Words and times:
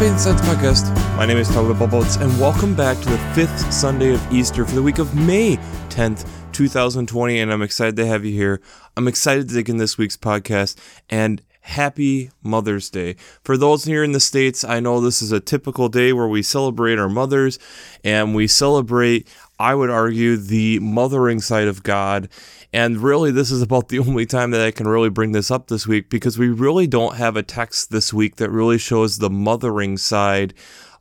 Faith 0.00 0.18
Sense 0.18 0.40
Podcast. 0.40 0.96
My 1.14 1.26
name 1.26 1.36
is 1.36 1.46
Tyler 1.50 1.74
Bublitz, 1.74 2.18
and 2.18 2.40
welcome 2.40 2.74
back 2.74 2.98
to 3.02 3.10
the 3.10 3.18
fifth 3.34 3.70
Sunday 3.70 4.14
of 4.14 4.32
Easter 4.32 4.64
for 4.64 4.74
the 4.74 4.82
week 4.82 4.98
of 4.98 5.14
May 5.14 5.58
10th, 5.90 6.26
2020. 6.52 7.38
And 7.38 7.52
I'm 7.52 7.60
excited 7.60 7.96
to 7.96 8.06
have 8.06 8.24
you 8.24 8.32
here. 8.32 8.62
I'm 8.96 9.06
excited 9.06 9.46
to 9.50 9.54
dig 9.54 9.68
in 9.68 9.76
this 9.76 9.98
week's 9.98 10.16
podcast 10.16 10.78
and 11.10 11.42
happy 11.60 12.30
Mother's 12.42 12.88
Day. 12.88 13.16
For 13.44 13.58
those 13.58 13.84
here 13.84 14.02
in 14.02 14.12
the 14.12 14.20
States, 14.20 14.64
I 14.64 14.80
know 14.80 15.02
this 15.02 15.20
is 15.20 15.32
a 15.32 15.40
typical 15.40 15.90
day 15.90 16.14
where 16.14 16.28
we 16.28 16.42
celebrate 16.42 16.98
our 16.98 17.10
mothers 17.10 17.58
and 18.02 18.34
we 18.34 18.46
celebrate, 18.46 19.28
I 19.58 19.74
would 19.74 19.90
argue, 19.90 20.38
the 20.38 20.78
mothering 20.78 21.42
side 21.42 21.68
of 21.68 21.82
God. 21.82 22.30
And 22.72 22.98
really, 22.98 23.30
this 23.30 23.50
is 23.50 23.62
about 23.62 23.88
the 23.88 23.98
only 24.00 24.26
time 24.26 24.50
that 24.52 24.60
I 24.60 24.70
can 24.70 24.86
really 24.88 25.10
bring 25.10 25.32
this 25.32 25.50
up 25.50 25.68
this 25.68 25.86
week 25.86 26.08
because 26.10 26.38
we 26.38 26.48
really 26.48 26.86
don't 26.86 27.16
have 27.16 27.36
a 27.36 27.42
text 27.42 27.90
this 27.90 28.12
week 28.12 28.36
that 28.36 28.50
really 28.50 28.78
shows 28.78 29.18
the 29.18 29.30
mothering 29.30 29.96
side 29.96 30.54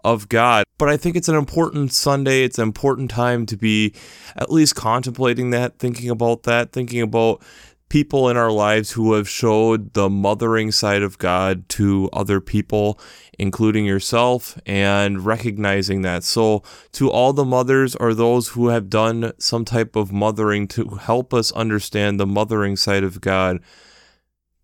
of 0.04 0.30
God. 0.30 0.64
But 0.78 0.90
I 0.90 0.98
think 0.98 1.16
it's 1.16 1.28
an 1.28 1.36
important 1.36 1.92
Sunday. 1.92 2.44
It's 2.44 2.58
an 2.58 2.64
important 2.64 3.12
time 3.12 3.46
to 3.48 3.58
be 3.58 3.94
at 4.36 4.52
least 4.52 4.76
contemplating 4.76 5.50
that, 5.50 5.78
thinking 5.78 6.10
about 6.10 6.44
that, 6.44 6.72
thinking 6.72 7.02
about 7.02 7.44
people 7.90 8.30
in 8.30 8.38
our 8.38 8.52
lives 8.52 8.92
who 8.92 9.14
have 9.14 9.28
showed 9.28 9.94
the 9.94 10.10
mothering 10.10 10.72
side 10.72 11.02
of 11.02 11.18
God 11.18 11.68
to 11.70 12.10
other 12.14 12.40
people, 12.40 13.00
including 13.38 13.86
yourself, 13.86 14.60
and 14.66 15.26
recognizing 15.26 16.04
that. 16.04 16.24
So, 16.24 16.64
to 16.94 17.10
all 17.10 17.34
the 17.34 17.46
mothers 17.46 17.96
or 17.96 18.14
those 18.14 18.50
who 18.50 18.68
have 18.68 18.90
done 18.90 19.34
some 19.40 19.66
type 19.66 19.96
of 19.96 20.12
mothering 20.12 20.68
to 20.70 20.86
help 21.02 21.34
us 21.34 21.52
understand 21.52 22.20
the 22.20 22.28
mothering 22.28 22.76
side 22.76 23.04
of 23.04 23.20
God, 23.20 23.60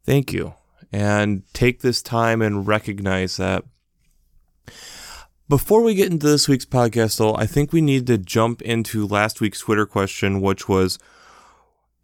thank 0.05 0.31
you. 0.31 0.53
And 0.91 1.43
take 1.53 1.81
this 1.81 2.01
time 2.01 2.41
and 2.41 2.67
recognize 2.67 3.37
that. 3.37 3.65
Before 5.49 5.81
we 5.81 5.93
get 5.93 6.11
into 6.11 6.27
this 6.27 6.47
week's 6.47 6.65
podcast, 6.65 7.17
though, 7.17 7.35
I 7.35 7.45
think 7.45 7.71
we 7.71 7.81
need 7.81 8.07
to 8.07 8.17
jump 8.17 8.61
into 8.61 9.05
last 9.05 9.41
week's 9.41 9.59
Twitter 9.59 9.85
question, 9.85 10.41
which 10.41 10.69
was 10.69 10.97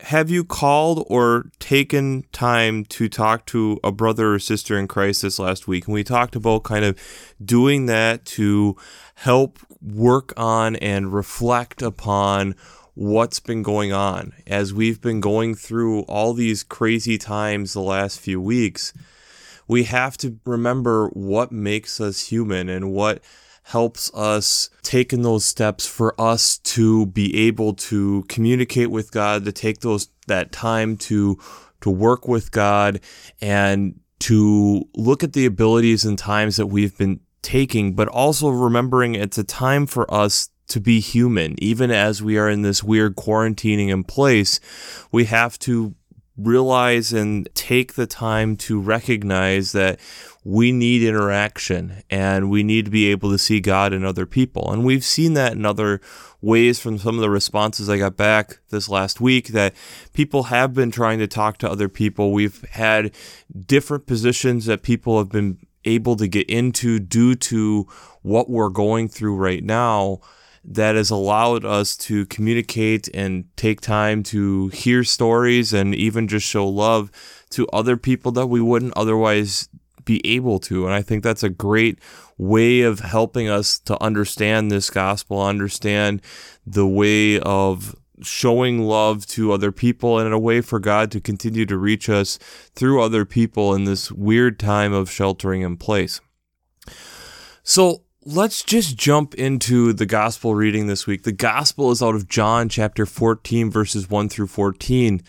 Have 0.01 0.31
you 0.31 0.43
called 0.43 1.05
or 1.09 1.51
taken 1.59 2.23
time 2.31 2.85
to 2.85 3.07
talk 3.07 3.45
to 3.47 3.79
a 3.83 3.91
brother 3.91 4.33
or 4.33 4.39
sister 4.39 4.77
in 4.77 4.87
Christ 4.87 5.21
this 5.21 5.37
last 5.37 5.67
week? 5.67 5.85
And 5.85 5.93
we 5.93 6.03
talked 6.03 6.35
about 6.35 6.63
kind 6.63 6.83
of 6.83 6.99
doing 7.43 7.85
that 7.85 8.25
to 8.25 8.75
help 9.15 9.59
work 9.81 10.33
on 10.35 10.75
and 10.77 11.13
reflect 11.13 11.81
upon 11.83 12.55
what's 12.95 13.39
been 13.39 13.63
going 13.63 13.93
on 13.93 14.33
as 14.47 14.73
we've 14.73 15.01
been 15.01 15.21
going 15.21 15.55
through 15.55 16.01
all 16.01 16.33
these 16.33 16.63
crazy 16.63 17.17
times 17.17 17.73
the 17.73 17.81
last 17.81 18.19
few 18.19 18.41
weeks 18.41 18.93
we 19.67 19.85
have 19.85 20.17
to 20.17 20.37
remember 20.45 21.07
what 21.09 21.49
makes 21.49 22.01
us 22.01 22.27
human 22.27 22.67
and 22.67 22.91
what 22.91 23.23
helps 23.63 24.13
us 24.13 24.69
take 24.81 25.13
in 25.13 25.21
those 25.21 25.45
steps 25.45 25.87
for 25.87 26.19
us 26.19 26.57
to 26.57 27.05
be 27.07 27.47
able 27.47 27.73
to 27.73 28.23
communicate 28.27 28.91
with 28.91 29.11
God, 29.11 29.45
to 29.45 29.51
take 29.51 29.79
those 29.79 30.09
that 30.27 30.51
time 30.51 30.97
to 30.97 31.37
to 31.81 31.89
work 31.89 32.27
with 32.27 32.51
God 32.51 32.99
and 33.41 33.99
to 34.19 34.87
look 34.95 35.23
at 35.23 35.33
the 35.33 35.45
abilities 35.45 36.05
and 36.05 36.17
times 36.17 36.57
that 36.57 36.67
we've 36.67 36.95
been 36.97 37.19
taking, 37.41 37.93
but 37.93 38.07
also 38.07 38.49
remembering 38.49 39.15
it's 39.15 39.37
a 39.37 39.43
time 39.43 39.87
for 39.87 40.11
us 40.13 40.49
to 40.67 40.79
be 40.79 40.99
human. 40.99 41.55
Even 41.57 41.91
as 41.91 42.21
we 42.21 42.37
are 42.37 42.49
in 42.49 42.61
this 42.61 42.83
weird 42.83 43.15
quarantining 43.15 43.89
in 43.89 44.03
place, 44.03 44.59
we 45.11 45.25
have 45.25 45.57
to 45.59 45.95
realize 46.43 47.13
and 47.13 47.47
take 47.53 47.93
the 47.93 48.07
time 48.07 48.55
to 48.55 48.79
recognize 48.79 49.71
that 49.71 49.99
we 50.43 50.71
need 50.71 51.03
interaction 51.03 52.01
and 52.09 52.49
we 52.49 52.63
need 52.63 52.85
to 52.85 52.91
be 52.91 53.11
able 53.11 53.29
to 53.31 53.37
see 53.37 53.59
God 53.59 53.93
in 53.93 54.03
other 54.03 54.25
people. 54.25 54.71
And 54.71 54.83
we've 54.83 55.03
seen 55.03 55.33
that 55.35 55.53
in 55.53 55.65
other 55.65 56.01
ways 56.41 56.79
from 56.79 56.97
some 56.97 57.15
of 57.15 57.21
the 57.21 57.29
responses 57.29 57.89
I 57.89 57.97
got 57.97 58.17
back 58.17 58.59
this 58.69 58.89
last 58.89 59.21
week 59.21 59.49
that 59.49 59.75
people 60.13 60.43
have 60.43 60.73
been 60.73 60.89
trying 60.89 61.19
to 61.19 61.27
talk 61.27 61.57
to 61.59 61.69
other 61.69 61.89
people. 61.89 62.31
We've 62.31 62.61
had 62.71 63.11
different 63.67 64.07
positions 64.07 64.65
that 64.65 64.81
people 64.81 65.19
have 65.19 65.29
been 65.29 65.59
able 65.85 66.15
to 66.15 66.27
get 66.27 66.49
into 66.49 66.99
due 66.99 67.35
to 67.35 67.87
what 68.21 68.49
we're 68.49 68.69
going 68.69 69.09
through 69.09 69.35
right 69.35 69.63
now 69.63 70.21
that 70.63 70.95
has 70.95 71.09
allowed 71.09 71.65
us 71.65 71.97
to 71.97 72.25
communicate 72.27 73.09
and 73.13 73.45
take 73.55 73.81
time 73.81 74.21
to 74.23 74.67
hear 74.69 75.03
stories 75.03 75.73
and 75.73 75.95
even 75.95 76.27
just 76.27 76.47
show 76.47 76.67
love 76.67 77.11
to 77.49 77.67
other 77.69 77.97
people 77.97 78.31
that 78.31 78.47
we 78.47 78.61
wouldn't 78.61 78.95
otherwise 78.95 79.69
be 80.05 80.21
able 80.25 80.59
to. 80.59 80.85
And 80.85 80.93
I 80.93 81.01
think 81.01 81.23
that's 81.23 81.43
a 81.43 81.49
great 81.49 81.99
way 82.37 82.81
of 82.81 82.99
helping 82.99 83.49
us 83.49 83.79
to 83.79 84.01
understand 84.01 84.71
this 84.71 84.89
gospel, 84.89 85.41
understand 85.41 86.21
the 86.65 86.87
way 86.87 87.39
of 87.39 87.95
showing 88.21 88.83
love 88.83 89.25
to 89.25 89.51
other 89.51 89.71
people 89.71 90.19
and 90.19 90.33
a 90.33 90.39
way 90.39 90.61
for 90.61 90.79
God 90.79 91.11
to 91.11 91.19
continue 91.19 91.65
to 91.65 91.77
reach 91.77 92.09
us 92.09 92.37
through 92.75 93.01
other 93.01 93.25
people 93.25 93.73
in 93.73 93.85
this 93.85 94.11
weird 94.11 94.59
time 94.59 94.93
of 94.93 95.09
sheltering 95.09 95.61
in 95.61 95.77
place. 95.77 96.21
So, 97.63 98.03
let's 98.23 98.63
just 98.63 98.97
jump 98.97 99.33
into 99.35 99.93
the 99.93 100.05
gospel 100.05 100.53
reading 100.53 100.85
this 100.85 101.07
week. 101.07 101.23
The 101.23 101.31
gospel 101.31 101.89
is 101.89 102.03
out 102.03 102.13
of 102.13 102.27
John 102.27 102.69
chapter 102.69 103.05
14, 103.05 103.71
verses 103.71 104.09
1 104.09 104.29
through 104.29 104.47
14. 104.47 105.23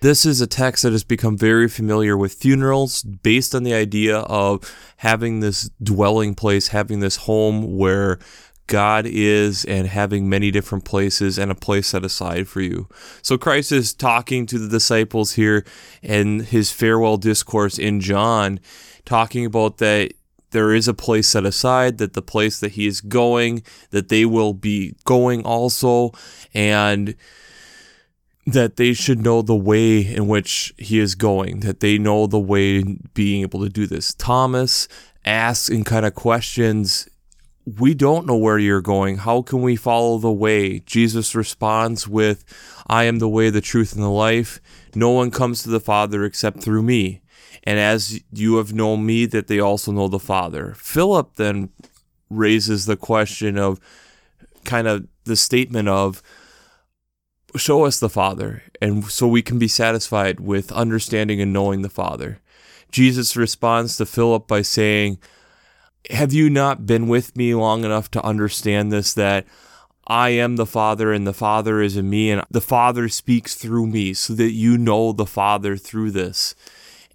This 0.00 0.26
is 0.26 0.42
a 0.42 0.46
text 0.46 0.82
that 0.82 0.92
has 0.92 1.04
become 1.04 1.38
very 1.38 1.68
familiar 1.68 2.14
with 2.16 2.34
funerals 2.34 3.02
based 3.02 3.54
on 3.54 3.62
the 3.62 3.72
idea 3.72 4.18
of 4.18 4.70
having 4.98 5.40
this 5.40 5.70
dwelling 5.82 6.34
place, 6.34 6.68
having 6.68 7.00
this 7.00 7.16
home 7.16 7.78
where 7.78 8.18
God 8.66 9.06
is 9.06 9.64
and 9.64 9.86
having 9.86 10.28
many 10.28 10.50
different 10.50 10.84
places 10.84 11.38
and 11.38 11.50
a 11.50 11.54
place 11.54 11.86
set 11.86 12.04
aside 12.04 12.46
for 12.46 12.60
you. 12.60 12.88
So 13.22 13.38
Christ 13.38 13.72
is 13.72 13.94
talking 13.94 14.44
to 14.46 14.58
the 14.58 14.68
disciples 14.68 15.32
here 15.32 15.64
in 16.02 16.40
his 16.40 16.70
farewell 16.72 17.16
discourse 17.16 17.78
in 17.78 18.00
John, 18.00 18.60
talking 19.06 19.46
about 19.46 19.78
that 19.78 20.12
there 20.50 20.74
is 20.74 20.88
a 20.88 20.94
place 20.94 21.28
set 21.28 21.44
aside, 21.44 21.98
that 21.98 22.14
the 22.14 22.22
place 22.22 22.60
that 22.60 22.72
he 22.72 22.86
is 22.86 23.00
going, 23.00 23.62
that 23.90 24.08
they 24.08 24.24
will 24.24 24.54
be 24.54 24.94
going 25.04 25.44
also, 25.44 26.12
and 26.54 27.14
that 28.46 28.76
they 28.76 28.92
should 28.92 29.20
know 29.20 29.42
the 29.42 29.56
way 29.56 30.00
in 30.00 30.28
which 30.28 30.72
he 30.78 31.00
is 31.00 31.14
going, 31.14 31.60
that 31.60 31.80
they 31.80 31.98
know 31.98 32.26
the 32.26 32.38
way 32.38 32.82
being 33.12 33.42
able 33.42 33.60
to 33.60 33.68
do 33.68 33.86
this. 33.86 34.14
Thomas 34.14 34.86
asks 35.24 35.68
and 35.68 35.84
kind 35.84 36.06
of 36.06 36.14
questions, 36.14 37.08
We 37.64 37.94
don't 37.94 38.26
know 38.26 38.36
where 38.36 38.58
you're 38.58 38.80
going. 38.80 39.18
How 39.18 39.42
can 39.42 39.62
we 39.62 39.74
follow 39.74 40.18
the 40.18 40.32
way? 40.32 40.78
Jesus 40.80 41.34
responds 41.34 42.06
with, 42.06 42.44
I 42.86 43.04
am 43.04 43.18
the 43.18 43.28
way, 43.28 43.50
the 43.50 43.60
truth, 43.60 43.92
and 43.92 44.02
the 44.02 44.08
life. 44.08 44.60
No 44.94 45.10
one 45.10 45.32
comes 45.32 45.64
to 45.64 45.68
the 45.68 45.80
Father 45.80 46.24
except 46.24 46.62
through 46.62 46.84
me 46.84 47.22
and 47.66 47.80
as 47.80 48.20
you 48.32 48.56
have 48.56 48.72
known 48.72 49.04
me, 49.04 49.26
that 49.26 49.48
they 49.48 49.58
also 49.58 49.90
know 49.90 50.06
the 50.06 50.20
Father. 50.20 50.74
Philip 50.76 51.34
then 51.34 51.70
raises 52.30 52.86
the 52.86 52.96
question 52.96 53.58
of 53.58 53.80
kind 54.64 54.86
of 54.86 55.08
the 55.24 55.36
statement 55.36 55.88
of, 55.88 56.22
show 57.56 57.84
us 57.84 57.98
the 57.98 58.08
Father, 58.08 58.62
and 58.80 59.04
so 59.06 59.26
we 59.26 59.42
can 59.42 59.58
be 59.58 59.68
satisfied 59.68 60.38
with 60.38 60.70
understanding 60.70 61.40
and 61.40 61.52
knowing 61.52 61.82
the 61.82 61.88
Father. 61.88 62.40
Jesus 62.92 63.36
responds 63.36 63.96
to 63.96 64.06
Philip 64.06 64.46
by 64.46 64.62
saying, 64.62 65.18
Have 66.10 66.32
you 66.32 66.48
not 66.48 66.86
been 66.86 67.08
with 67.08 67.36
me 67.36 67.52
long 67.52 67.84
enough 67.84 68.10
to 68.12 68.22
understand 68.24 68.92
this? 68.92 69.12
That 69.12 69.44
I 70.06 70.30
am 70.30 70.54
the 70.54 70.66
Father 70.66 71.12
and 71.12 71.26
the 71.26 71.32
Father 71.32 71.82
is 71.82 71.96
in 71.96 72.08
me, 72.08 72.30
and 72.30 72.44
the 72.48 72.60
Father 72.60 73.08
speaks 73.08 73.56
through 73.56 73.88
me, 73.88 74.14
so 74.14 74.34
that 74.34 74.52
you 74.52 74.78
know 74.78 75.12
the 75.12 75.26
Father 75.26 75.76
through 75.76 76.12
this. 76.12 76.54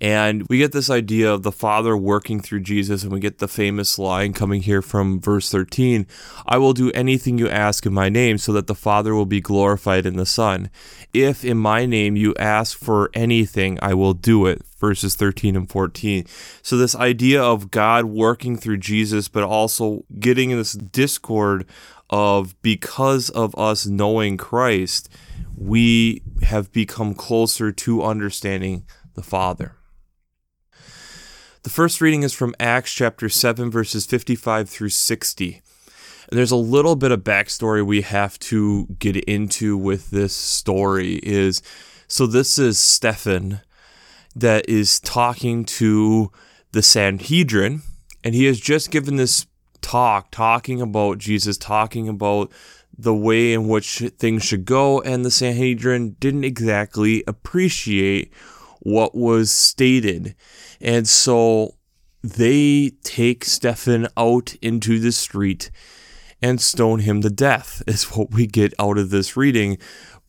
And 0.01 0.47
we 0.49 0.57
get 0.57 0.71
this 0.71 0.89
idea 0.89 1.31
of 1.31 1.43
the 1.43 1.51
Father 1.51 1.95
working 1.95 2.41
through 2.41 2.61
Jesus, 2.61 3.03
and 3.03 3.11
we 3.11 3.19
get 3.19 3.37
the 3.37 3.47
famous 3.47 3.99
line 3.99 4.33
coming 4.33 4.63
here 4.63 4.81
from 4.81 5.21
verse 5.21 5.51
13 5.51 6.07
I 6.47 6.57
will 6.57 6.73
do 6.73 6.89
anything 6.91 7.37
you 7.37 7.47
ask 7.47 7.85
in 7.85 7.93
my 7.93 8.09
name, 8.09 8.39
so 8.39 8.51
that 8.53 8.65
the 8.65 8.73
Father 8.73 9.13
will 9.13 9.27
be 9.27 9.39
glorified 9.39 10.07
in 10.07 10.17
the 10.17 10.25
Son. 10.25 10.71
If 11.13 11.45
in 11.45 11.57
my 11.57 11.85
name 11.85 12.15
you 12.15 12.33
ask 12.39 12.75
for 12.75 13.11
anything, 13.13 13.77
I 13.79 13.93
will 13.93 14.15
do 14.15 14.47
it. 14.47 14.63
Verses 14.79 15.15
13 15.15 15.55
and 15.55 15.69
14. 15.69 16.25
So, 16.63 16.75
this 16.75 16.95
idea 16.95 17.43
of 17.43 17.69
God 17.69 18.05
working 18.05 18.57
through 18.57 18.77
Jesus, 18.77 19.27
but 19.27 19.43
also 19.43 20.03
getting 20.19 20.49
in 20.49 20.57
this 20.57 20.73
discord 20.73 21.67
of 22.09 22.59
because 22.63 23.29
of 23.29 23.53
us 23.55 23.85
knowing 23.85 24.37
Christ, 24.37 25.09
we 25.55 26.23
have 26.41 26.71
become 26.71 27.13
closer 27.13 27.71
to 27.71 28.01
understanding 28.01 28.83
the 29.13 29.21
Father. 29.21 29.75
The 31.63 31.69
first 31.69 32.01
reading 32.01 32.23
is 32.23 32.33
from 32.33 32.55
Acts 32.59 32.91
chapter 32.91 33.29
7, 33.29 33.69
verses 33.69 34.07
55 34.07 34.67
through 34.67 34.89
60. 34.89 35.61
And 36.27 36.37
there's 36.37 36.49
a 36.49 36.55
little 36.55 36.95
bit 36.95 37.11
of 37.11 37.23
backstory 37.23 37.85
we 37.85 38.01
have 38.01 38.39
to 38.39 38.87
get 38.97 39.15
into 39.15 39.77
with 39.77 40.09
this 40.09 40.35
story 40.35 41.19
is 41.21 41.61
so 42.07 42.25
this 42.25 42.57
is 42.57 42.79
Stephen 42.79 43.59
that 44.35 44.67
is 44.67 44.99
talking 44.99 45.63
to 45.65 46.31
the 46.71 46.81
Sanhedrin 46.81 47.83
And 48.23 48.33
he 48.33 48.45
has 48.45 48.59
just 48.59 48.89
given 48.89 49.17
this 49.17 49.45
talk, 49.81 50.31
talking 50.31 50.81
about 50.81 51.19
Jesus, 51.19 51.57
talking 51.57 52.09
about 52.09 52.51
the 52.97 53.13
way 53.13 53.53
in 53.53 53.67
which 53.67 53.99
things 54.17 54.43
should 54.43 54.65
go, 54.65 54.99
and 55.01 55.23
the 55.23 55.31
Sanhedrin 55.31 56.15
didn't 56.19 56.43
exactly 56.43 57.23
appreciate 57.27 58.33
what 58.81 59.15
was 59.15 59.51
stated. 59.51 60.35
And 60.79 61.07
so 61.07 61.75
they 62.23 62.91
take 63.03 63.45
Stephen 63.45 64.07
out 64.17 64.55
into 64.61 64.99
the 64.99 65.11
street 65.11 65.71
and 66.41 66.59
stone 66.59 66.99
him 66.99 67.21
to 67.21 67.29
death, 67.29 67.83
is 67.87 68.05
what 68.15 68.31
we 68.31 68.47
get 68.47 68.73
out 68.79 68.97
of 68.97 69.09
this 69.09 69.37
reading. 69.37 69.77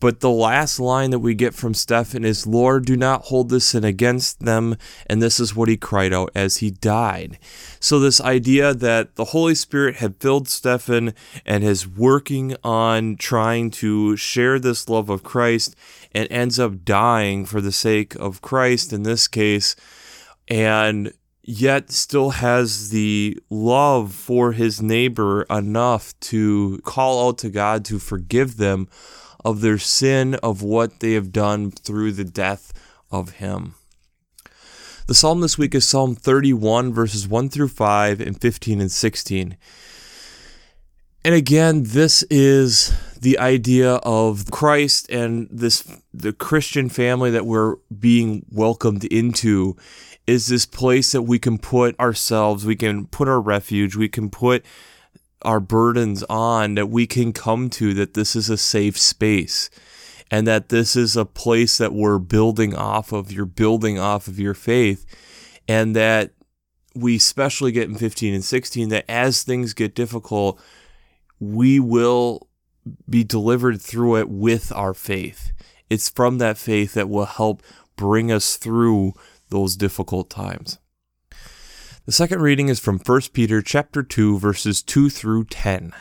But 0.03 0.19
the 0.19 0.31
last 0.31 0.81
line 0.81 1.11
that 1.11 1.21
we 1.21 1.33
get 1.33 1.55
from 1.55 1.75
Stephen 1.75 2.25
is, 2.25 2.45
Lord, 2.45 2.87
do 2.87 2.97
not 2.97 3.27
hold 3.27 3.51
this 3.51 3.67
sin 3.67 3.85
against 3.85 4.41
them. 4.41 4.77
And 5.07 5.23
this 5.23 5.39
is 5.39 5.55
what 5.55 5.69
he 5.69 5.77
cried 5.77 6.13
out 6.13 6.33
as 6.35 6.57
he 6.57 6.73
died. 6.73 7.39
So, 7.79 8.01
this 8.01 8.21
idea 8.21 8.75
that 8.75 9.15
the 9.15 9.27
Holy 9.27 9.55
Spirit 9.55 9.97
had 9.97 10.17
filled 10.17 10.49
Stephen 10.49 11.15
and 11.47 11.63
is 11.63 11.87
working 11.87 12.57
on 12.65 13.15
trying 13.15 13.71
to 13.71 14.17
share 14.17 14.59
this 14.59 14.89
love 14.89 15.09
of 15.09 15.23
Christ 15.23 15.77
and 16.15 16.31
ends 16.31 16.59
up 16.59 16.85
dying 16.85 17.45
for 17.45 17.61
the 17.61 17.73
sake 17.73 18.15
of 18.17 18.43
Christ 18.43 18.93
in 18.93 19.03
this 19.03 19.29
case, 19.29 19.75
and 20.49 21.13
yet 21.43 21.91
still 21.91 22.31
has 22.31 22.91
the 22.91 23.39
love 23.51 24.15
for 24.15 24.53
his 24.53 24.81
neighbor 24.81 25.43
enough 25.51 26.19
to 26.21 26.81
call 26.85 27.29
out 27.29 27.39
to 27.39 27.51
God 27.51 27.85
to 27.87 27.99
forgive 27.99 28.57
them 28.57 28.89
of 29.45 29.61
their 29.61 29.79
sin 29.79 30.35
of 30.37 30.63
what 30.63 31.01
they 31.01 31.13
have 31.13 31.33
done 31.33 31.71
through 31.71 32.13
the 32.13 32.25
death 32.25 32.73
of 33.11 33.31
him. 33.33 33.75
The 35.09 35.15
psalm 35.15 35.41
this 35.41 35.59
week 35.59 35.75
is 35.75 35.87
Psalm 35.87 36.15
31, 36.15 36.93
verses 36.93 37.27
1 37.27 37.49
through 37.49 37.69
5 37.69 38.21
and 38.21 38.41
15 38.41 38.81
and 38.81 38.91
16. 38.91 39.57
And 41.25 41.35
again, 41.35 41.83
this 41.85 42.23
is 42.31 42.95
the 43.23 43.39
idea 43.39 43.95
of 44.03 44.51
Christ 44.51 45.09
and 45.09 45.49
this 45.49 45.87
the 46.13 46.33
Christian 46.33 46.89
family 46.89 47.31
that 47.31 47.47
we're 47.47 47.77
being 47.97 48.45
welcomed 48.51 49.05
into 49.05 49.77
is 50.27 50.49
this 50.49 50.67
place 50.67 51.13
that 51.13 51.23
we 51.23 51.39
can 51.39 51.59
put 51.59 51.99
ourselves, 52.01 52.67
we 52.67 52.75
can 52.75 53.07
put 53.07 53.29
our 53.29 53.41
refuge, 53.41 53.95
we 53.95 54.09
can 54.09 54.29
put 54.29 54.65
our 55.43 55.61
burdens 55.61 56.25
on 56.25 56.75
that 56.75 56.89
we 56.89 57.07
can 57.07 57.33
come 57.33 57.71
to 57.71 57.95
that 57.95 58.15
this 58.15 58.35
is 58.35 58.51
a 58.51 58.57
safe 58.57 58.99
space 58.99 59.71
and 60.29 60.45
that 60.47 60.69
this 60.69 60.97
is 60.97 61.17
a 61.17 61.25
place 61.25 61.79
that 61.79 61.93
we're 61.93 62.19
building 62.19 62.75
off 62.75 63.13
of 63.13 63.31
you're 63.31 63.45
building 63.45 63.99
off 64.01 64.27
of 64.27 64.39
your 64.39 64.55
faith 64.55 65.05
and 65.69 65.95
that 65.95 66.31
we 66.95 67.17
especially 67.17 67.73
get 67.73 67.89
in 67.89 67.95
15 67.97 68.35
and 68.35 68.45
16 68.45 68.89
that 68.89 69.05
as 69.09 69.43
things 69.43 69.75
get 69.75 69.97
difficult 69.97 70.61
we 71.41 71.81
will 71.81 72.47
be 73.09 73.25
delivered 73.25 73.81
through 73.81 74.17
it 74.17 74.29
with 74.29 74.73
our 74.73 74.95
faith 74.95 75.53
it's 75.91 76.09
from 76.09 76.39
that 76.39 76.59
faith 76.59 76.95
that 76.95 77.09
will 77.09 77.27
help 77.27 77.63
bring 77.97 78.33
us 78.33 78.57
through 78.57 79.13
those 79.51 79.77
difficult 79.77 80.31
times 80.31 80.79
the 82.05 82.11
second 82.11 82.43
reading 82.43 82.69
is 82.69 82.81
from 82.81 82.99
1 82.99 83.21
Peter 83.33 83.63
chapter 83.63 84.03
2 84.03 84.37
verses 84.41 84.83
2 84.83 85.09
through 85.09 85.45
10. 85.45 85.93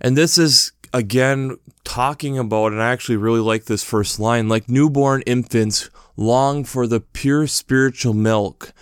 And 0.00 0.16
this 0.16 0.38
is 0.38 0.70
again 0.94 1.56
talking 1.82 2.38
about 2.38 2.70
and 2.70 2.80
I 2.80 2.92
actually 2.92 3.16
really 3.16 3.40
like 3.40 3.64
this 3.64 3.82
first 3.82 4.20
line 4.20 4.48
like 4.48 4.68
newborn 4.68 5.22
infants 5.22 5.90
long 6.16 6.62
for 6.62 6.86
the 6.86 7.00
pure 7.00 7.48
spiritual 7.48 8.14
milk 8.14 8.72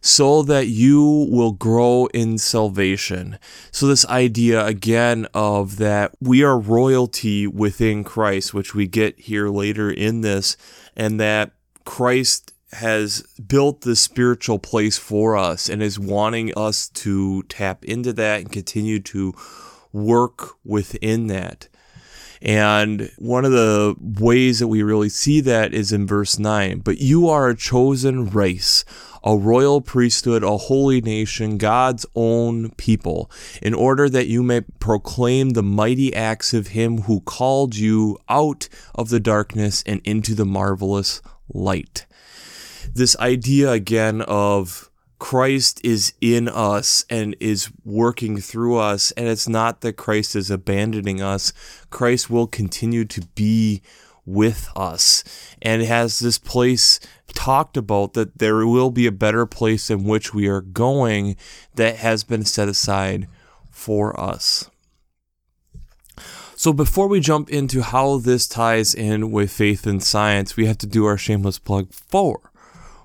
so 0.00 0.42
that 0.42 0.68
you 0.68 1.28
will 1.30 1.52
grow 1.52 2.06
in 2.14 2.38
salvation. 2.38 3.38
So, 3.70 3.86
this 3.86 4.06
idea 4.06 4.64
again 4.64 5.26
of 5.34 5.76
that 5.76 6.12
we 6.20 6.42
are 6.42 6.58
royalty 6.58 7.46
within 7.46 8.04
Christ, 8.04 8.54
which 8.54 8.74
we 8.74 8.86
get 8.86 9.18
here 9.18 9.48
later 9.48 9.90
in 9.90 10.22
this, 10.22 10.56
and 10.96 11.20
that 11.20 11.52
Christ 11.84 12.52
has 12.72 13.22
built 13.46 13.80
this 13.82 14.00
spiritual 14.00 14.58
place 14.58 14.96
for 14.96 15.36
us 15.36 15.68
and 15.68 15.82
is 15.82 15.98
wanting 15.98 16.52
us 16.56 16.88
to 16.88 17.42
tap 17.44 17.84
into 17.84 18.12
that 18.12 18.40
and 18.40 18.52
continue 18.52 19.00
to 19.00 19.34
work 19.92 20.54
within 20.64 21.26
that. 21.26 21.68
And 22.42 23.10
one 23.18 23.44
of 23.44 23.52
the 23.52 23.96
ways 24.00 24.60
that 24.60 24.68
we 24.68 24.82
really 24.82 25.10
see 25.10 25.40
that 25.42 25.74
is 25.74 25.92
in 25.92 26.06
verse 26.06 26.38
9. 26.38 26.78
But 26.78 26.98
you 26.98 27.28
are 27.28 27.48
a 27.48 27.56
chosen 27.56 28.30
race, 28.30 28.84
a 29.24 29.36
royal 29.36 29.80
priesthood, 29.80 30.42
a 30.42 30.56
holy 30.56 31.00
nation, 31.00 31.58
God's 31.58 32.06
own 32.14 32.70
people, 32.72 33.30
in 33.62 33.74
order 33.74 34.08
that 34.08 34.28
you 34.28 34.42
may 34.42 34.62
proclaim 34.78 35.50
the 35.50 35.62
mighty 35.62 36.14
acts 36.14 36.54
of 36.54 36.68
him 36.68 37.02
who 37.02 37.20
called 37.20 37.76
you 37.76 38.18
out 38.28 38.68
of 38.94 39.08
the 39.08 39.20
darkness 39.20 39.82
and 39.86 40.00
into 40.04 40.34
the 40.34 40.46
marvelous 40.46 41.20
light 41.52 42.06
this 42.94 43.16
idea 43.18 43.70
again 43.72 44.22
of 44.22 44.90
Christ 45.18 45.80
is 45.84 46.14
in 46.20 46.48
us 46.48 47.04
and 47.10 47.36
is 47.40 47.70
working 47.84 48.38
through 48.38 48.78
us. 48.78 49.10
And 49.12 49.28
it's 49.28 49.48
not 49.48 49.82
that 49.82 49.94
Christ 49.94 50.34
is 50.34 50.50
abandoning 50.50 51.20
us. 51.20 51.52
Christ 51.90 52.30
will 52.30 52.46
continue 52.46 53.04
to 53.06 53.20
be 53.34 53.82
with 54.24 54.68
us 54.76 55.24
and 55.60 55.82
has 55.82 56.20
this 56.20 56.38
place 56.38 57.00
talked 57.32 57.76
about 57.76 58.14
that 58.14 58.38
there 58.38 58.66
will 58.66 58.90
be 58.90 59.06
a 59.06 59.12
better 59.12 59.46
place 59.46 59.90
in 59.90 60.04
which 60.04 60.34
we 60.34 60.48
are 60.48 60.60
going 60.60 61.36
that 61.74 61.96
has 61.96 62.24
been 62.24 62.44
set 62.44 62.68
aside 62.68 63.28
for 63.70 64.18
us. 64.18 64.70
So 66.56 66.74
before 66.74 67.08
we 67.08 67.20
jump 67.20 67.48
into 67.48 67.80
how 67.80 68.18
this 68.18 68.46
ties 68.46 68.94
in 68.94 69.30
with 69.30 69.50
faith 69.50 69.86
and 69.86 70.02
science, 70.02 70.56
we 70.56 70.66
have 70.66 70.76
to 70.78 70.86
do 70.86 71.06
our 71.06 71.16
shameless 71.16 71.58
plug 71.58 71.92
for 71.94 72.49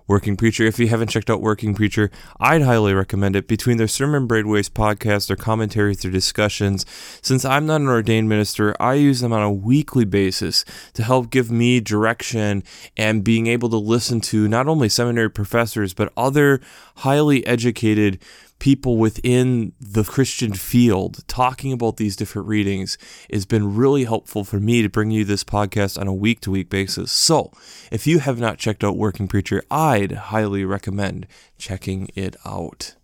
Working 0.07 0.37
Preacher. 0.37 0.63
If 0.65 0.77
you 0.77 0.87
haven't 0.87 1.09
checked 1.09 1.29
out 1.29 1.41
Working 1.41 1.73
Preacher, 1.73 2.11
I'd 2.39 2.61
highly 2.61 2.93
recommend 2.93 3.35
it. 3.35 3.47
Between 3.47 3.77
their 3.77 3.87
Sermon 3.87 4.27
Brainwave 4.27 4.69
podcast, 4.69 5.27
their 5.27 5.35
commentaries, 5.35 6.01
their 6.01 6.11
discussions, 6.11 6.85
since 7.21 7.43
I'm 7.43 7.65
not 7.65 7.81
an 7.81 7.87
ordained 7.87 8.29
minister, 8.29 8.75
I 8.79 8.93
use 8.95 9.21
them 9.21 9.33
on 9.33 9.41
a 9.41 9.51
weekly 9.51 10.05
basis 10.05 10.63
to 10.93 11.03
help 11.03 11.31
give 11.31 11.49
me 11.49 11.79
direction 11.79 12.63
and 12.95 13.23
being 13.23 13.47
able 13.47 13.69
to 13.69 13.77
listen 13.77 14.21
to 14.21 14.47
not 14.47 14.67
only 14.67 14.89
seminary 14.89 15.31
professors, 15.31 15.93
but 15.95 16.13
other 16.15 16.61
highly 16.97 17.45
educated 17.47 18.19
people 18.65 18.97
within 18.97 19.73
the 19.79 20.03
Christian 20.03 20.51
field 20.51 21.19
talking 21.27 21.71
about 21.71 21.97
these 21.97 22.15
different 22.15 22.47
readings 22.47 22.97
has 23.31 23.45
been 23.45 23.75
really 23.75 24.05
helpful 24.05 24.43
for 24.43 24.59
me 24.59 24.81
to 24.81 24.89
bring 24.89 25.11
you 25.11 25.23
this 25.23 25.43
podcast 25.43 26.01
on 26.01 26.07
a 26.07 26.13
week 26.13 26.39
to 26.39 26.49
week 26.49 26.67
basis. 26.67 27.11
So, 27.11 27.51
if 27.91 28.07
you 28.07 28.17
have 28.17 28.39
not 28.39 28.57
checked 28.57 28.83
out 28.83 28.97
Working 28.97 29.27
Preacher, 29.27 29.61
I'd 29.69 30.13
highly 30.13 30.65
recommend 30.65 31.27
checking 31.59 32.09
it 32.15 32.35
out. 32.43 32.95